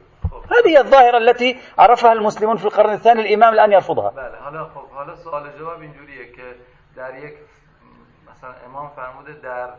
[0.51, 4.11] هذه الظاهرة التي عرفها المسلمون في القرن الثاني الإمام الآن يرفضها.
[4.43, 6.55] حالا خب حالا سوال جواب اینجوریه که
[6.95, 7.33] در یک
[8.31, 9.69] مثلا امام فرموده در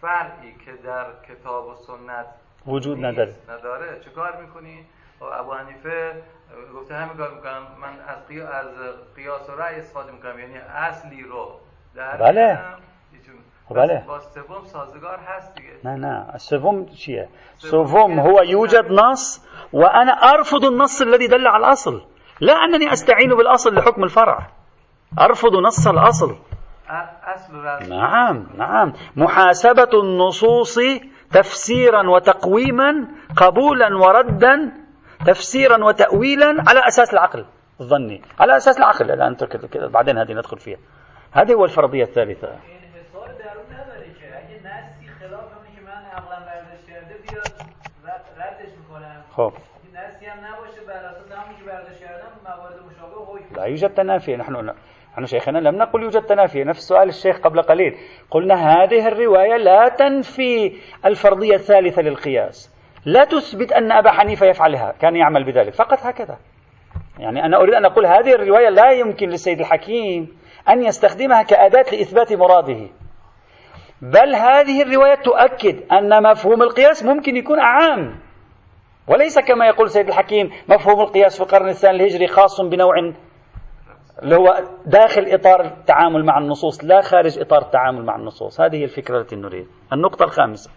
[0.00, 2.26] فرعی که در کتاب و سنت
[2.66, 3.34] وجود نداره.
[3.48, 4.86] نداره چه کار می‌کنی؟
[5.40, 6.22] ابو حنیفه
[6.74, 8.26] گفته همین کار می‌کنم من از
[9.16, 11.60] قیاس, و رأی استفاده می‌کنم یعنی اصلی رو
[12.20, 12.58] بله.
[13.70, 14.04] بله.
[14.08, 15.68] با سوم سازگار هست دیگه.
[15.84, 16.26] نه نه.
[16.34, 17.28] السوم چیه؟
[17.58, 22.02] سوم هو يوجد نص وأنا أرفض النص الذي دل على الأصل.
[22.40, 24.46] لا أنني أستعين بالأصل لحكم الفرع.
[25.20, 26.36] أرفض نص الأصل.
[27.88, 28.92] نعم نعم.
[29.16, 30.78] محاسبة النصوص
[31.32, 34.72] تفسيرا وتقويما قبولا وردا
[35.26, 37.44] تفسيرا وتأويلا على أساس العقل
[37.80, 38.22] الظني.
[38.40, 39.10] على أساس العقل.
[39.10, 39.36] الآن
[39.74, 40.78] بعدين هذه ندخل فيها.
[41.32, 42.48] هذه هو الفرضية الثالثة.
[49.32, 49.52] خب.
[53.56, 54.36] لا يوجد تنافي.
[54.36, 54.72] نحن
[55.12, 56.64] نحن شيخنا لم نقل يوجد تنافي.
[56.64, 57.96] نفس سؤال الشيخ قبل قليل.
[58.30, 62.74] قلنا هذه الرواية لا تنفي الفرضية الثالثة للقياس.
[63.04, 64.92] لا تثبت أن أبا حنيفة يفعلها.
[65.00, 65.74] كان يعمل بذلك.
[65.74, 66.38] فقط هكذا.
[67.18, 70.28] يعني أنا أريد أن أقول هذه الرواية لا يمكن للسيد الحكيم
[70.68, 72.88] أن يستخدمها كأداة لإثبات مراده.
[74.02, 78.29] بل هذه الرواية تؤكد أن مفهوم القياس ممكن يكون أعام
[79.08, 82.94] وليس كما يقول سيد الحكيم مفهوم القياس في القرن الثاني الهجري خاص بنوع
[84.22, 88.60] اللي هو داخل إطار التعامل مع النصوص لا خارج إطار التعامل مع النصوص.
[88.60, 89.66] هذه الفكرة التي نريد.
[89.92, 90.70] النقطة الخامسة.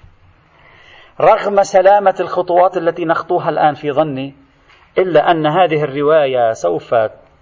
[1.21, 4.33] رغم سلامة الخطوات التي نخطوها الآن في ظني
[4.97, 6.95] إلا أن هذه الرواية سوف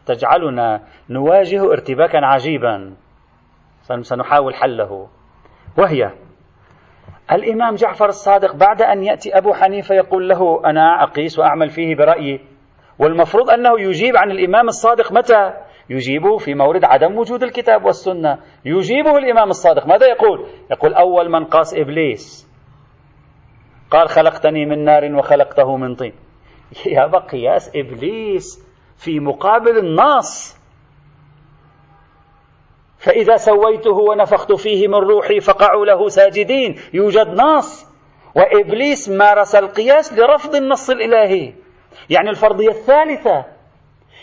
[0.06, 2.96] تجعلنا نواجه ارتباكا عجيبا.
[4.02, 5.08] سنحاول حله.
[5.78, 6.12] وهي
[7.32, 12.40] الإمام جعفر الصادق بعد أن يأتي أبو حنيفة يقول له أنا أقيس وأعمل فيه برأيي.
[13.00, 15.54] والمفروض أنه يجيب عن الإمام الصادق متى؟
[15.90, 18.38] يجيبه في مورد عدم وجود الكتاب والسنة.
[18.66, 19.88] يجيبه الإمام الصادق.
[19.88, 22.52] ماذا يقول؟ يقول أول من قاس إبليس.
[23.92, 26.14] قال خلقتني من نار وخلقته من طين.
[26.86, 30.61] يا قياس إبليس في مقابل النص
[33.02, 36.80] فإذا سويته ونفخت فيه من روحي فقعوا له ساجدين.
[36.94, 37.86] يوجد نص.
[38.36, 41.54] وإبليس مارس القياس لرفض النص الإلهي.
[42.10, 43.46] يعني الفرضية الثالثة.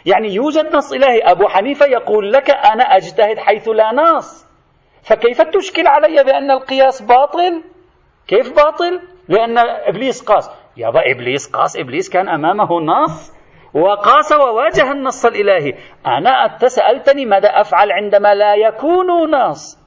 [0.06, 1.20] يعني يوجد نص إلهي.
[1.20, 4.46] أبو حنيفة يقول لك أنا أجتهد حيث لا نص.
[5.02, 7.62] فكيف تشكل علي بأن القياس باطل؟
[8.28, 10.50] كيف باطل؟ لأن إبليس قاس.
[10.76, 11.76] يابا إبليس قاس.
[11.76, 13.32] إبليس كان أمامه نص.
[13.74, 15.74] وقاس وواجه النص الإلهي.
[16.06, 19.78] أنا أنت سألتني ماذا أفعل عندما لا يكون نص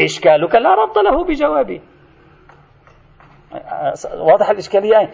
[0.00, 1.82] إشكالك لا ربط له بجوابي.
[4.14, 5.10] واضح الإشكالية؟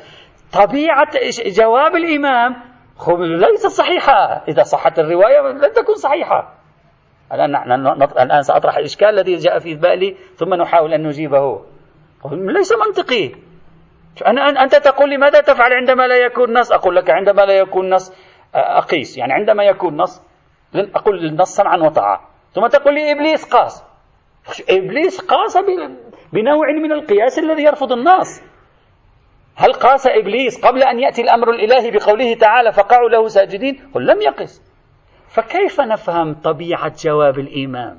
[0.52, 1.10] طبيعة
[1.46, 2.56] جواب الإمام
[3.18, 6.54] ليست صحيحة إذا صحت الرواية لن تكون صحيحة.
[7.32, 11.64] الآن الآن سأطرح الإشكال الذي جاء في بالي ثم نحاول أن نجيبه.
[12.32, 13.32] ليس منطقي.
[14.26, 17.90] أنا أنت تقول لي ماذا تفعل عندما لا يكون نص؟ أقول لك عندما لا يكون
[17.90, 18.12] نص
[18.54, 19.18] أقيس.
[19.18, 20.22] يعني عندما يكون نص
[20.74, 22.28] أقول النص سمعا وطاعة.
[22.54, 23.84] ثم تقول لي إبليس قاس.
[24.70, 25.58] إبليس قاس
[26.32, 28.42] بنوع من القياس الذي يرفض النص.
[29.56, 34.22] هل قاس إبليس قبل أن يأتي الأمر الإلهي بقوله تعالى فقعوا له ساجدين؟ قل لم
[34.22, 34.62] يقس.
[35.28, 37.98] فكيف نفهم طبيعة جواب الإمام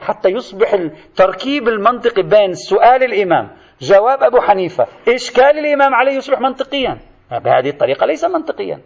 [0.00, 3.50] حتى يصبح التركيب المنطقي بين سؤال الإمام
[3.82, 4.86] جواب أبو حنيفة.
[5.08, 6.98] إشكال الإمام عليه يصبح منطقيا.
[7.30, 8.80] بهذه الطريقة ليس منطقيا.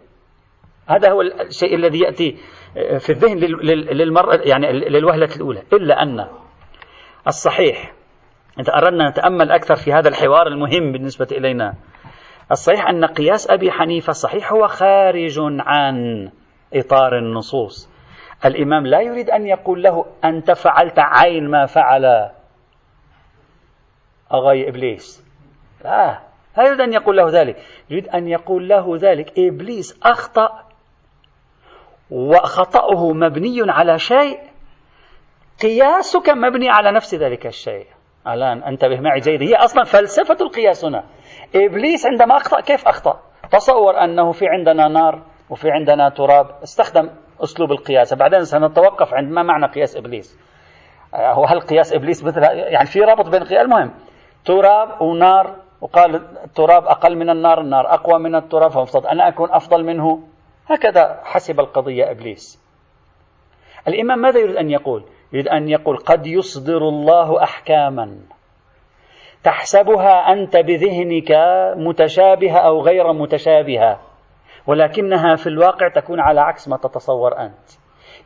[0.87, 2.37] هذا هو الشيء الذي يأتي
[2.99, 3.37] في الذهن
[3.97, 5.63] للمرة يعني للوهلة الأولى.
[5.73, 6.27] إلا أن
[7.27, 7.93] الصحيح
[8.59, 11.73] إذا أردنا نتأمل أكثر في هذا الحوار المهم بالنسبة إلينا.
[12.51, 16.29] الصحيح أن قياس أبي حنيفة صحيح هو خارج عن
[16.73, 17.89] إطار النصوص.
[18.45, 22.29] الإمام لا يريد أن يقول له أنت فعلت عين ما فعل
[24.33, 25.23] أغاي إبليس.
[25.83, 26.19] لا
[26.57, 27.55] لا يريد أن يقول له ذلك.
[27.89, 29.39] يريد أن يقول له ذلك.
[29.39, 30.63] إبليس أخطأ
[32.11, 34.39] وخطأه مبني على شيء.
[35.61, 37.85] قياسك مبني على نفس ذلك الشيء.
[38.27, 39.41] الآن انتبه معي جيد.
[39.41, 41.03] هي أصلا فلسفة القياس هنا.
[41.55, 46.45] إبليس عندما أخطأ كيف أخطأ؟ تصور أنه في عندنا نار وفي عندنا تراب.
[46.63, 47.09] استخدم
[47.43, 48.13] أسلوب القياس.
[48.13, 50.39] بعدين سنتوقف عند ما معنى قياس إبليس.
[51.15, 53.93] هو هل قياس إبليس مثل يعني في رابط بين المهم
[54.47, 59.83] تراب ونار وقال التراب أقل من النار النار أقوى من التراب فمفترض أنا أكون أفضل
[59.83, 60.19] منه.
[60.67, 62.63] هكذا حسب القضية إبليس.
[63.87, 68.17] الإمام ماذا يريد أن يقول؟ يريد أن يقول قد يصدر الله أحكاما
[69.43, 71.31] تحسبها أنت بذهنك
[71.77, 73.99] متشابهة أو غير متشابهة
[74.67, 77.69] ولكنها في الواقع تكون على عكس ما تتصور أنت.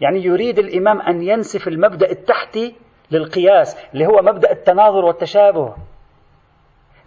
[0.01, 2.75] يعني يريد الإمام أن ينسف المبدأ التحتي
[3.11, 5.75] للقياس اللي هو مبدأ التناظر والتشابه.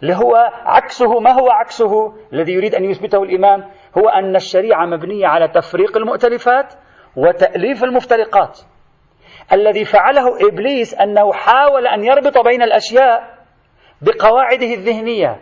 [0.01, 3.59] اللي هو عكسه ما هو عكسه؟ الذي يريد أن يثبته الإمام
[3.97, 6.73] هو أن الشريعة مبنية على تفريق المؤتلفات
[7.15, 8.59] وتأليف المفترقات.
[9.53, 13.35] الذي فعله إبليس أنه حاول أن يربط بين الأشياء
[14.01, 15.41] بقواعده الذهنية.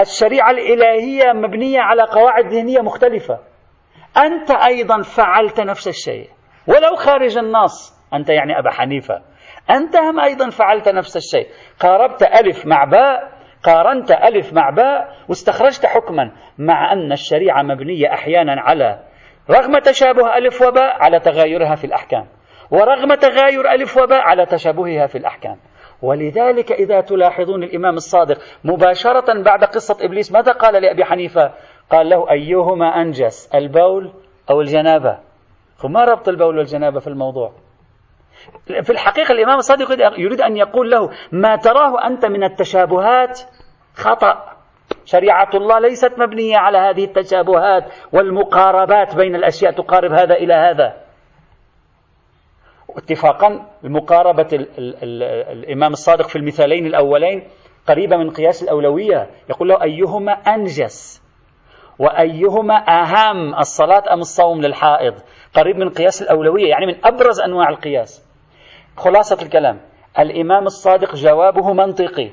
[0.00, 3.38] الشريعة الإلهية مبنية على قواعد ذهنية مختلفة.
[4.16, 6.28] أنت أيضا فعلت نفس الشيء.
[6.66, 9.22] ولو خارج النص أنت يعني أبا حنيفة.
[9.70, 11.46] أنت هم أيضا فعلت نفس الشيء.
[11.80, 18.60] قاربت ألف مع باء قارنت ألف مع باء واستخرجت حكما مع أن الشريعة مبنية أحيانا
[18.60, 18.98] على
[19.50, 22.26] رغم تشابه ألف وباء على تغايرها في الأحكام
[22.70, 25.56] ورغم تغاير ألف وباء على تشابهها في الأحكام.
[26.02, 31.52] ولذلك إذا تلاحظون الإمام الصادق مباشرة بعد قصة إبليس ماذا قال لأبي حنيفة؟
[31.90, 34.12] قال له أيهما أنجس البول
[34.50, 35.18] أو الجنابة؟
[35.82, 37.52] فما ربط البول والجنابة في الموضوع؟
[38.82, 43.40] في الحقيقة الإمام الصادق يريد أن يقول له ما تراه أنت من التشابهات؟
[43.94, 44.58] خطأ.
[45.04, 50.96] شريعة الله ليست مبنية على هذه التشابهات والمقاربات بين الأشياء تقارب هذا إلى هذا.
[52.96, 55.22] اتفاقا مقاربة ال ال ال
[55.58, 57.48] الإمام الصادق في المثالين الأولين
[57.88, 59.30] قريبة من قياس الأولوية.
[59.50, 61.22] يقول له أيهما أنجس؟
[61.98, 65.14] وأيهما أهم الصلاة أم الصوم للحائض؟
[65.54, 68.27] قريب من قياس الأولوية يعني من أبرز أنواع القياس.
[68.98, 69.80] خلاصة الكلام.
[70.18, 72.30] الإمام الصادق جوابه منطقي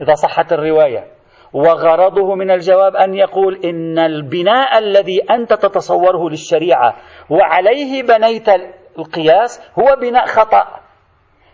[0.00, 1.04] إذا صحت الرواية.
[1.52, 6.96] وغرضه من الجواب أن يقول إن البناء الذي أنت تتصوره للشريعة
[7.30, 8.48] وعليه بنيت
[8.98, 10.64] القياس هو بناء خطأ.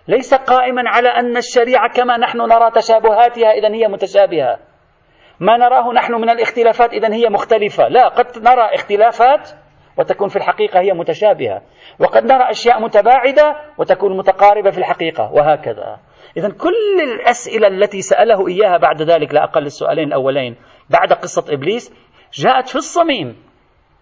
[0.08, 4.58] ليس قائما على أن الشريعة كما نحن نرى تشابهاتها إذا هي متشابهة.
[5.40, 7.88] ما نراه نحن من الاختلافات إذا هي مختلفة.
[7.88, 9.50] لا قد نرى اختلافات
[9.98, 11.62] وتكون في الحقيقة هي متشابهة.
[11.98, 15.32] وقد نرى أشياء متباعدة وتكون متقاربة في الحقيقة.
[15.32, 15.98] وهكذا.
[16.36, 20.56] إذا كل الأسئلة التي سأله إياها بعد ذلك لا أقل السؤالين الأولين
[20.90, 21.94] بعد قصة إبليس
[22.32, 23.36] جاءت في الصميم.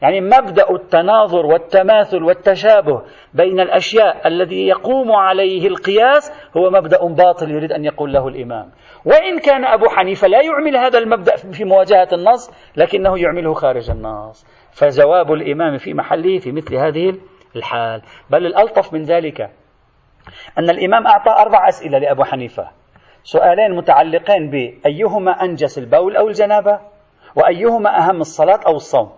[0.03, 3.03] يعني مبدأ التناظر والتماثل والتشابه
[3.35, 8.71] بين الأشياء الذي يقوم عليه القياس هو مبدأ باطل يريد أن يقول له الإمام.
[9.05, 14.47] وإن كان أبو حنيفة لا يعمل هذا المبدأ في مواجهة النص لكنه يعمله خارج النص.
[14.73, 17.15] فجواب الإمام في محله في مثل هذه
[17.57, 18.03] الحال.
[18.31, 19.41] بل الألطف من ذلك
[20.59, 22.71] أن الإمام أعطى أربع أسئلة لأبو حنيفة.
[23.23, 26.81] سؤالين متعلقين بأيهما أنجس البول أو الجنابة
[27.37, 29.13] وأيهما أهم الصلاة أو الصوم.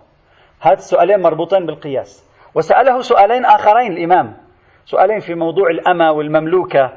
[0.60, 2.30] هذا السؤالين مربوطين بالقياس.
[2.54, 4.36] وسأله سؤالين آخرين الإمام.
[4.84, 6.92] سؤالين في موضوع الأمة والمملوكة.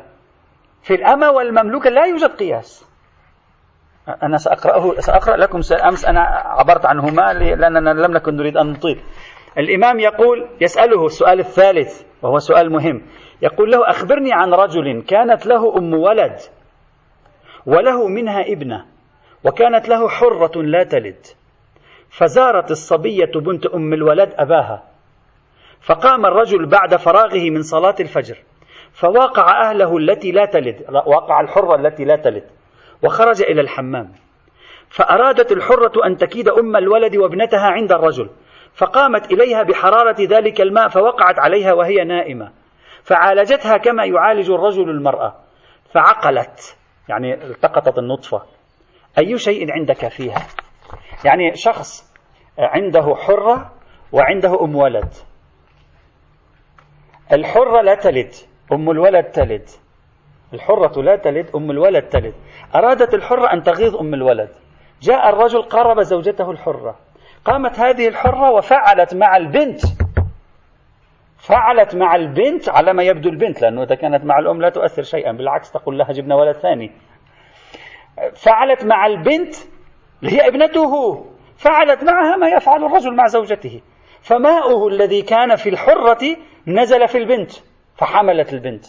[0.82, 2.93] في الأمة والمملوكة لا يوجد قياس.
[4.08, 9.02] أنا سأقرأه سأقرأ لكم أمس أنا عبرت عنهما لأننا لم نكن نريد أن نطيل.
[9.58, 13.02] الإمام يقول يسأله السؤال الثالث وهو سؤال مهم.
[13.42, 16.40] يقول له أخبرني عن رجل كانت له أم ولد
[17.66, 18.86] وله منها ابنة
[19.44, 21.26] وكانت له حرة لا تلد.
[22.10, 24.84] فزارت الصبية بنت أم الولد أباها.
[25.82, 28.38] فقام الرجل بعد فراغه من صلاة الفجر
[28.94, 30.86] فواقع أهله التي لا تلد.
[30.90, 32.44] واقع الحرة التي لا تلد.
[33.04, 34.12] وخرج إلى الحمام.
[34.90, 38.30] فأرادت الحرة أن تكيد أم الولد وابنتها عند الرجل
[38.76, 42.52] فقامت إليها بحرارة ذلك الماء فوقعت عليها وهي نائمة.
[43.04, 45.36] فعالجتها كما يعالج الرجل المرأة.
[45.94, 46.78] فعقلت
[47.10, 48.44] يعني التقطت النطفة.
[49.18, 50.48] أي شيء عندك فيها؟
[51.26, 52.14] يعني شخص
[52.60, 53.72] عنده حرة
[54.12, 55.10] وعنده أم ولد.
[57.34, 58.32] الحرة لا تلد
[58.72, 59.66] أم الولد تلد.
[60.54, 62.34] الحرة لا تلد أم الولد تلد.
[62.76, 64.50] أرادت الحرة أن تغيظ أم الولد.
[65.02, 66.96] جاء الرجل قرب زوجته الحرة.
[67.46, 69.82] قامت هذه الحرة وفعلت مع البنت.
[71.38, 75.32] فعلت مع البنت على ما يبدو البنت لأنه إذا كانت مع الأم لا تؤثر شيئا
[75.32, 76.92] بالعكس تقول لها جبنا ولد ثاني.
[78.36, 79.56] فعلت مع البنت
[80.24, 81.26] اللي هي ابنته.
[81.58, 83.82] فعلت معها ما يفعل الرجل مع زوجته.
[84.22, 86.38] فماؤه الذي كان في الحرة
[86.68, 87.52] نزل في البنت
[87.98, 88.86] فحملت البنت.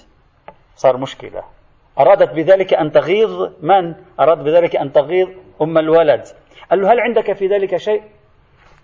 [0.77, 1.43] صار مشكلة.
[1.99, 5.29] أرادت بذلك أن تغيظ من؟ أراد بذلك أن تغيظ
[5.63, 6.25] أم الولد.
[6.71, 8.03] قال له هل عندك في ذلك شيء؟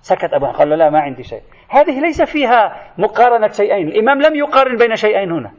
[0.02, 1.42] سكت أبوها قال له لا ما عندي شيء.
[1.68, 3.88] هذه ليس فيها مقارنة شيئين.
[3.88, 5.52] الإمام لم يقارن بين شيئين هنا.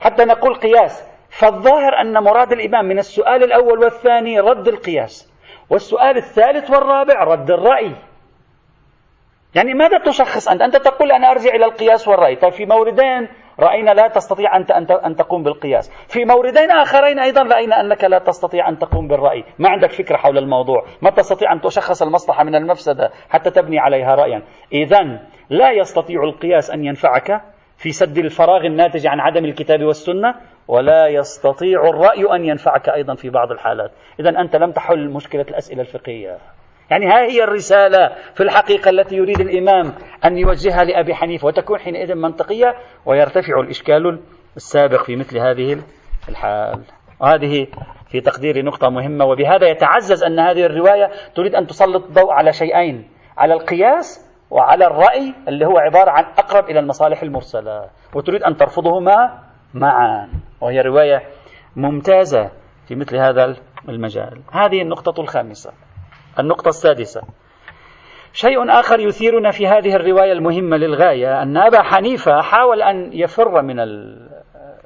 [0.00, 1.08] حتى نقول قياس.
[1.30, 5.32] فالظاهر أن مراد الإمام من السؤال الأول والثاني رد القياس.
[5.70, 7.92] والسؤال الثالث والرابع رد الرأي.
[9.54, 12.36] يعني ماذا تشخص أنت؟ أنت تقول أنا أرجع إلى القياس والرأي.
[12.36, 13.28] طيب في موردين
[13.60, 14.66] رأينا لا تستطيع أن
[15.06, 15.90] أن تقوم بالقياس.
[16.08, 19.44] في موردين آخرين أيضا رأينا أنك لا تستطيع أن تقوم بالرأي.
[19.58, 20.84] ما عندك فكرة حول الموضوع.
[21.02, 24.42] ما تستطيع أن تشخص المصلحة من المفسدة حتى تبني عليها رأيا.
[24.72, 27.42] إذا لا يستطيع القياس أن ينفعك
[27.76, 30.34] في سد الفراغ الناتج عن عدم الكتاب والسنة
[30.68, 33.90] ولا يستطيع الرأي أن ينفعك أيضا في بعض الحالات.
[34.20, 36.38] إذا أنت لم تحل مشكلة الأسئلة الفقهية.
[36.90, 39.92] يعني ها هي الرسالة في الحقيقة التي يريد الإمام
[40.24, 42.74] أن يوجهها لأبي حنيفة وتكون حينئذ منطقية
[43.06, 44.20] ويرتفع الإشكال
[44.56, 45.82] السابق في مثل هذه
[46.28, 46.80] الحال.
[47.20, 47.66] وهذه
[48.08, 53.08] في تقديري نقطة مهمة وبهذا يتعزز أن هذه الرواية تريد أن تسلط الضوء على شيئين
[53.38, 59.38] على القياس وعلى الرأي اللي هو عبارة عن أقرب إلى المصالح المرسلة وتريد أن ترفضهما
[59.74, 60.28] معا.
[60.60, 61.22] وهي رواية
[61.76, 62.50] ممتازة
[62.88, 63.56] في مثل هذا
[63.88, 64.40] المجال.
[64.52, 65.72] هذه النقطة الخامسة.
[66.38, 67.22] النقطة السادسة.
[68.32, 73.80] شيء آخر يثيرنا في هذه الرواية المهمة للغاية أن أبا حنيفة حاول أن يفر من
[73.80, 74.28] ال...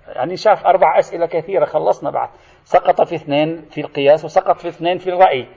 [0.08, 2.28] يعني شاف أربع أسئلة كثيرة خلصنا بعد.
[2.64, 5.48] سقط في اثنين في القياس وسقط في اثنين في الرأي.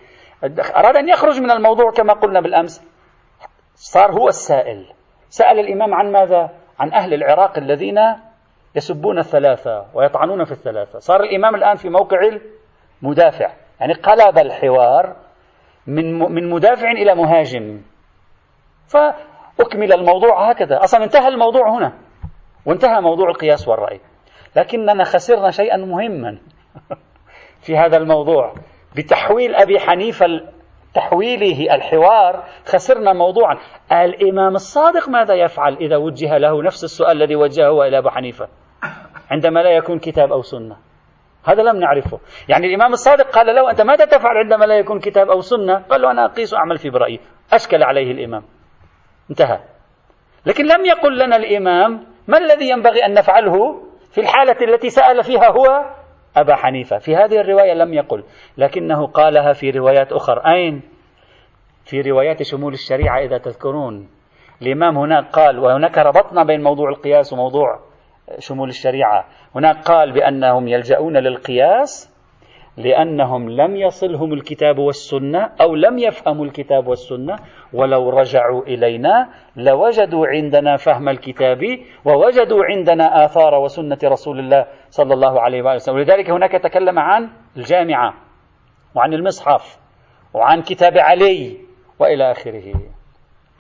[0.75, 2.83] أراد أن يخرج من الموضوع كما قلنا بالأمس.
[3.75, 4.85] صار هو السائل.
[5.29, 7.97] سأل الإمام عن ماذا؟ عن أهل العراق الذين
[8.75, 10.99] يسبون الثلاثة ويطعنون في الثلاثة.
[10.99, 12.17] صار الإمام الآن في موقع
[13.03, 13.51] المدافع.
[13.79, 15.15] يعني قلب الحوار
[15.87, 17.81] من من مدافع إلى مهاجم.
[18.87, 20.83] فأكمل الموضوع هكذا.
[20.83, 21.93] أصلا انتهى الموضوع هنا.
[22.65, 23.99] وانتهى موضوع القياس والرأي.
[24.55, 26.37] لكننا خسرنا شيئا مهما
[27.65, 28.53] في هذا الموضوع.
[28.95, 30.25] بتحويل أبي حنيفة
[30.93, 33.57] تحويله الحوار خسرنا موضوعا.
[33.91, 38.47] الإمام الصادق ماذا يفعل إذا وجه له نفس السؤال الذي وجهه إلى أبو حنيفة؟
[39.31, 40.90] عندما لا يكون كتاب أو سنة.
[41.45, 42.19] هذا لم نعرفه.
[42.49, 46.01] يعني الإمام الصادق قال له أنت ماذا تفعل عندما لا يكون كتاب أو سنة؟ قال
[46.01, 47.19] له أنا أقيس وأعمل في برأيي
[47.53, 48.43] أشكل عليه الإمام.
[49.29, 49.59] انتهى.
[50.45, 53.81] لكن لم يقل لنا الإمام ما الذي ينبغي أن نفعله
[54.11, 55.85] في الحالة التي سأل فيها هو
[56.37, 56.97] أبا حنيفة.
[56.97, 58.23] في هذه الرواية لم يقل.
[58.57, 60.81] لكنه قالها في روايات أخرى أين؟
[61.85, 64.09] في روايات شمول الشريعة إذا تذكرون.
[64.61, 67.90] الإمام هناك قال وهناك ربطنا بين موضوع القياس وموضوع
[68.39, 69.25] شمول الشريعة.
[69.55, 72.11] هناك قال بأنهم يلجؤون للقياس
[72.77, 77.35] لأنهم لم يصلهم الكتاب والسنة أو لم يفهموا الكتاب والسنة.
[77.73, 81.59] ولو رجعوا إلينا لوجدوا عندنا فهم الكتاب
[82.05, 85.95] ووجدوا عندنا آثار وسنة رسول الله صلى الله عليه وسلم.
[85.95, 88.13] ولذلك هناك تكلم عن الجامعة
[88.95, 89.79] وعن المصحف
[90.33, 91.57] وعن كتاب علي
[91.99, 92.73] وإلى آخره.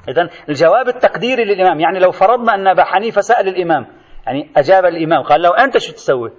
[0.09, 3.87] إذا الجواب التقديري للإمام يعني لو فرضنا أن أبا حنيفة سأل الإمام
[4.25, 6.31] يعني أجاب الإمام قال له أنت شو تسوي؟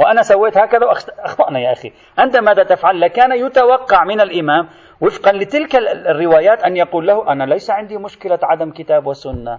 [0.00, 1.92] وأنا سويت هكذا وأخطأنا يا أخي.
[2.18, 4.68] أنت ماذا تفعل؟ لكان يتوقع من الإمام
[5.00, 5.76] وفقا لتلك
[6.06, 9.58] الروايات أن يقول له أنا ليس عندي مشكلة عدم كتاب وسنة.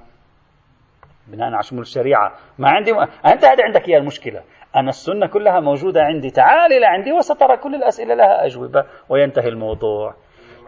[1.27, 2.34] بناء على شمول الشريعة.
[2.57, 2.99] ما عندي م...
[3.25, 4.41] أنت هذه عندك هي المشكلة.
[4.75, 6.30] أنا السنة كلها موجودة عندي.
[6.30, 8.86] تعال إلى عندي وسترى كل الأسئلة لها أجوبة.
[9.09, 10.15] وينتهي الموضوع.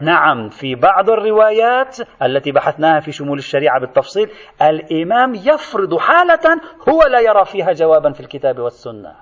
[0.01, 4.29] نعم في بعض الروايات التي بحثناها في شمول الشريعة بالتفصيل
[4.61, 9.15] الإمام يفرض حالة هو لا يرى فيها جوابا في الكتاب والسنة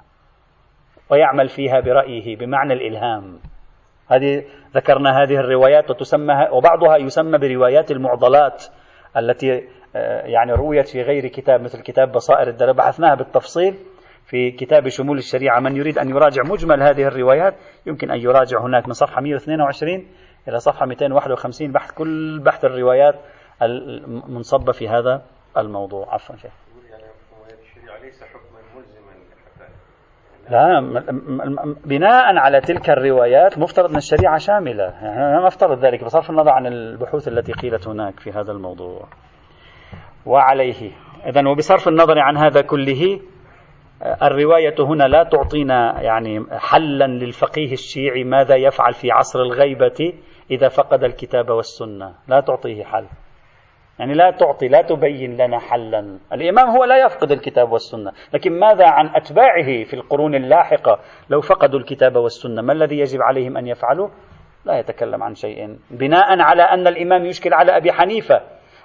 [1.10, 3.40] ويعمل فيها برأيه بمعنى الإلهام.
[4.08, 4.44] هذه
[4.76, 8.66] ذكرنا هذه الروايات وتسمى وبعضها يسمى بروايات المعضلات
[9.18, 9.64] التي
[9.96, 13.76] آه، يعني رويت في غير كتاب مثل كتاب بصائر الدلالة بحثناها بالتفصيل
[14.26, 15.60] في كتاب شمول الشريعة.
[15.60, 17.56] من يريد أن يراجع مجمل هذه الروايات
[17.86, 20.08] يمكن أن يراجع هناك من صفحة 122
[20.48, 23.16] إلى صفحة 251 بحث كل بحث الروايات
[23.62, 25.22] المنصبة في هذا
[25.58, 26.14] الموضوع.
[26.14, 26.52] عفوا شيخ.
[30.50, 30.80] لا
[31.86, 34.84] بناء على تلك الروايات مفترض أن الشريعة شاملة.
[34.84, 39.08] يعني أنا أفترض ذلك بصرف النظر عن البحوث التي قيلت هناك في هذا الموضوع.
[40.26, 40.92] وعليه.
[41.26, 43.20] إذا وبصرف النظر عن هذا كله
[44.02, 50.14] الرواية هنا لا تعطينا يعني حلا للفقيه الشيعي ماذا يفعل في عصر الغيبة
[50.52, 52.14] إذا فقد الكتاب والسنة.
[52.28, 53.06] لا تعطيه حل.
[54.00, 56.20] يعني لا تعطي لا تبين لنا حلا.
[56.34, 58.12] الإمام هو لا يفقد الكتاب والسنة.
[58.34, 63.58] لكن ماذا عن أتباعه في القرون اللاحقة؟ لو فقدوا الكتاب والسنة ما الذي يجب عليهم
[63.58, 64.10] أن يفعلوا؟
[64.66, 65.78] لا يتكلم عن شيء.
[65.92, 68.42] بناء على أن الإمام يشكل على أبي حنيفة.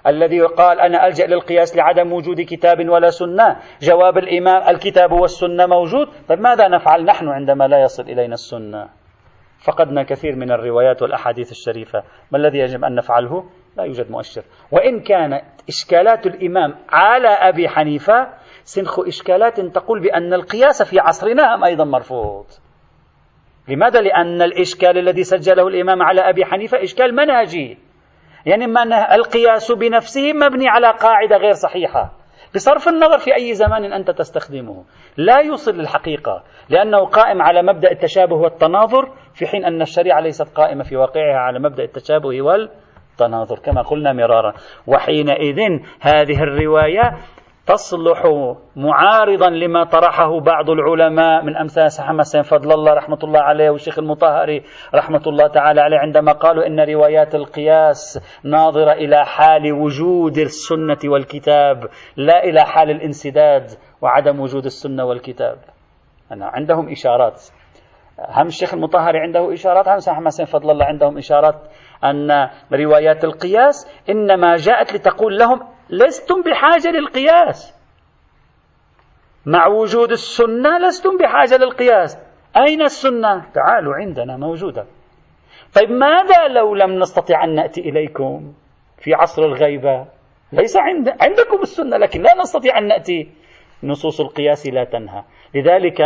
[0.06, 3.56] الذي قال أنا ألجأ للقياس لعدم وجود كتاب ولا سنة.
[3.82, 6.08] جواب الإمام الكتاب والسنة موجود.
[6.28, 8.88] طيب ماذا نفعل؟ نحن عندما لا يصل إلينا السنة.
[9.64, 12.02] فقدنا كثير من الروايات والأحاديث الشريفة.
[12.32, 13.44] ما الذي يجب أن نفعله؟
[13.76, 14.42] لا يوجد مؤشر.
[14.72, 18.28] وإن كانت إشكالات الإمام على أبي حنيفة
[18.64, 22.46] سنخ إشكالات تقول بأن القياس في عصرنا أيضا مرفوض.
[23.68, 27.78] لماذا؟ لأن الإشكال الذي سجله الإمام على أبي حنيفة إشكال منهجي.
[28.46, 32.12] يعني من القياس بنفسه مبني على قاعدة غير صحيحة.
[32.54, 34.84] بصرف النظر في أي زمان أنت تستخدمه.
[35.16, 40.84] لا يوصل للحقيقة لأنه قائم على مبدأ التشابه والتناظر في حين أن الشريعة ليست قائمة
[40.84, 44.52] في واقعها على مبدأ التشابه والتناظر كما قلنا مرارا.
[44.86, 45.58] وحينئذ
[46.00, 47.18] هذه الرواية
[47.66, 48.22] تصلح
[48.76, 51.44] معارضا لما طرحه بعض العلماء.
[51.44, 54.62] من أمثال حسن فضل الله رحمة الله عليه والشيخ المطهري
[54.94, 61.84] رحمة الله تعالى عليه عندما قالوا إن روايات القياس ناظرة إلى حال وجود السنة والكتاب
[62.16, 63.70] لا إلى حال الانسداد
[64.02, 65.58] وعدم وجود السنة والكتاب.
[66.32, 67.42] أنا عندهم إشارات.
[68.18, 71.54] هم الشيخ المطهري عنده إشارات هم حسين فضل الله عندهم إشارات
[72.04, 77.74] أن روايات القياس إنما جاءت لتقول لهم لستم بحاجة للقياس.
[79.46, 82.18] مع وجود السنة لستم بحاجة للقياس.
[82.56, 84.86] أين السنة؟ تعالوا عندنا موجودة.
[85.74, 88.52] طيب ماذا لو لم نستطع أن نأتي إليكم
[88.98, 90.06] في عصر الغيبة؟
[90.52, 93.28] ليس عند عندكم السنة لكن لا نستطيع أن نأتي.
[93.82, 95.22] نصوص القياس لا تنهى.
[95.54, 96.02] لذلك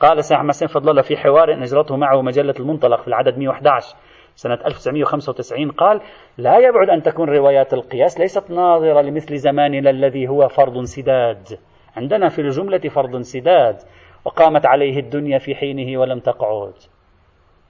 [0.00, 3.96] قال سيد حسين فضل الله في حوار أجرته معه مجلة المنطلق في العدد 111
[4.36, 6.00] سنة 1995 قال
[6.38, 11.58] لا يبعد أن تكون روايات القياس ليست ناظرة لمثل زماننا الذي هو فرض انسداد
[11.96, 13.76] عندنا في الجملة فرض انسداد
[14.24, 16.74] وقامت عليه الدنيا في حينه ولم تقعد.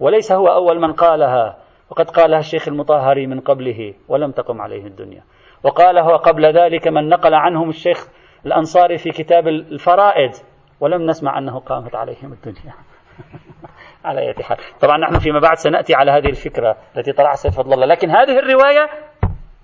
[0.00, 1.58] وليس هو أول من قالها
[1.90, 5.22] وقد قالها الشيخ المطهري من قبله ولم تقم عليه الدنيا.
[5.62, 8.08] وقالها قبل ذلك من نقل عنهم الشيخ
[8.46, 10.32] الأنصاري في كتاب الفرائد
[10.80, 12.74] ولم نسمع أنه قامت عليهم الدنيا.
[14.04, 14.56] على أي حال.
[14.80, 17.86] طبعا نحن فيما بعد سنأتي على هذه الفكرة التي طرحها سيد فضل الله.
[17.86, 18.88] لكن هذه الرواية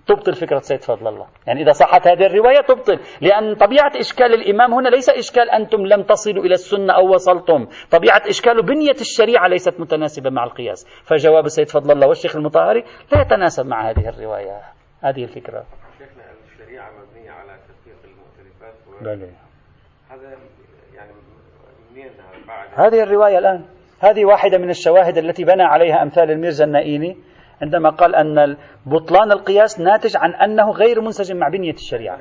[0.06, 1.26] تبطل فكرة سيد فضل الله.
[1.46, 3.00] يعني إذا صحت هذه الرواية تبطل.
[3.20, 7.66] لأن طبيعة إشكال الإمام هنا ليس إشكال أنتم لم تصلوا إلى السنة أو وصلتم.
[7.90, 11.02] طبيعة إشكال بنية الشريعة ليست متناسبة مع القياس.
[11.04, 14.60] فجواب سيد فضل الله والشيخ المطهري لا يتناسب مع هذه الرواية.
[15.02, 15.64] هذه الفكرة.
[15.98, 16.22] شيخنا
[16.52, 19.30] الشريعة مبنية على تدقيق المؤتلفات؟ بلي.
[20.10, 20.38] هذا
[20.94, 21.12] يعني
[21.92, 22.10] منين
[22.48, 23.75] بعد؟ هذه الرواية الآن.
[24.00, 27.16] هذه واحدة من الشواهد التي بنى عليها أمثال الميرزا النائيني
[27.62, 32.18] عندما قال أن بطلان القياس ناتج عن أنه غير منسجم مع بنية الشريعة.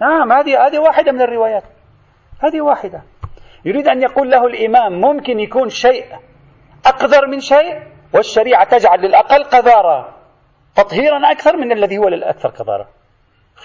[0.00, 1.62] نعم هذه هذه واحدة من الروايات.
[2.40, 3.02] هذه واحدة.
[3.64, 6.04] يريد أن يقول له الإمام ممكن يكون شيء
[6.86, 7.82] أقذر من شيء؟
[8.14, 10.14] والشريعة تجعل للأقل قذارة
[10.76, 12.88] تطهيرا أكثر من الذي هو للأكثر قذارة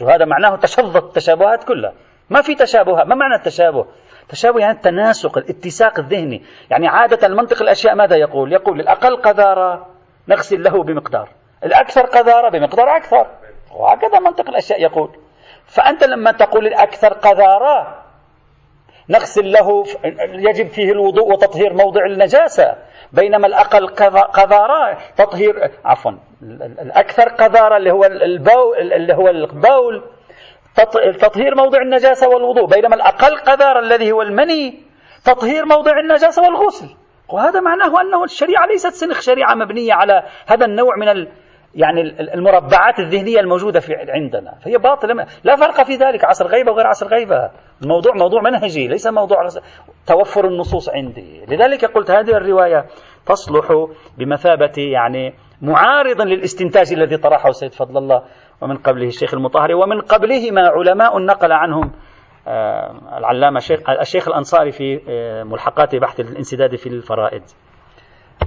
[0.02, 1.93] وهذا معناه تشظت التشابهات كلها.
[2.30, 3.86] ما في تشابه ما معنى التشابه؟
[4.32, 6.43] تشابه يعني التناسق الاتساق الذهني.
[6.69, 9.88] يعني عادة المنطق الأشياء ماذا يقول؟ يقول الأقل قذارة
[10.27, 11.29] نغسل له بمقدار.
[11.65, 13.27] الأكثر قذارة بمقدار أكثر.
[13.79, 15.09] وهكذا منطق الأشياء يقول.
[15.65, 18.03] فأنت لما تقول الأكثر قذارة
[19.09, 19.84] نغسل له
[20.49, 22.75] يجب فيه الوضوء وتطهير موضع النجاسة.
[23.13, 23.88] بينما الأقل
[24.34, 26.11] قذارة تطهير عفوا
[26.82, 30.03] الأكثر قذارة اللي هو البول اللي هو البول
[31.19, 34.84] تطهير موضع النجاسة والوضوء بينما الأقل قذارة الذي هو المني
[35.26, 36.95] تطهير موضع النجاسة والغسل.
[37.30, 41.28] وهذا معناه أنه الشريعة ليست سنخ شريعة مبنية على هذا النوع من ال
[41.76, 42.01] يعني
[42.34, 44.53] المربعات الذهنية الموجودة في عندنا.
[44.65, 45.26] فهي باطلة.
[45.43, 47.51] لا فرق في ذلك عصر غيبة وغير عصر غيبة.
[47.84, 49.47] الموضوع موضوع منهجي ليس موضوع
[50.07, 51.45] توفر النصوص عندي.
[51.47, 52.86] لذلك قلت هذه الرواية
[53.26, 58.24] تصلح بمثابة يعني معارض للاستنتاج الذي طرحه سيد فضل الله.
[58.62, 61.91] ومن قبله الشيخ المطهري ومن قبلهما علماء نقل عنهم
[62.47, 67.43] آه، العلامة الشيخ, الشيخ الأنصاري في آه، ملحقات بحث الانسداد في الفرائد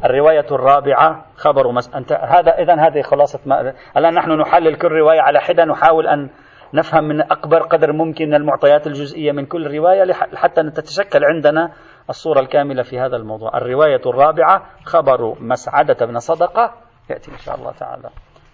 [0.04, 1.94] الرواية الرابعة خبر مس...
[1.94, 6.30] أنت هذا إذا هذه خلاصة ما الآن نحن نحلل كل رواية على حدة نحاول أن
[6.74, 11.72] نفهم من أكبر قدر ممكن من المعطيات الجزئية من كل رواية حتى تتشكل عندنا
[12.08, 13.56] الصورة الكاملة في هذا الموضوع.
[13.56, 16.74] الرواية الرابعة خبر مسعدة بن صدقة
[17.10, 18.10] يأتي إن شاء الله تعالى.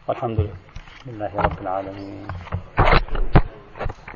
[0.08, 0.69] والحمد
[1.06, 2.26] لله رب العالمين.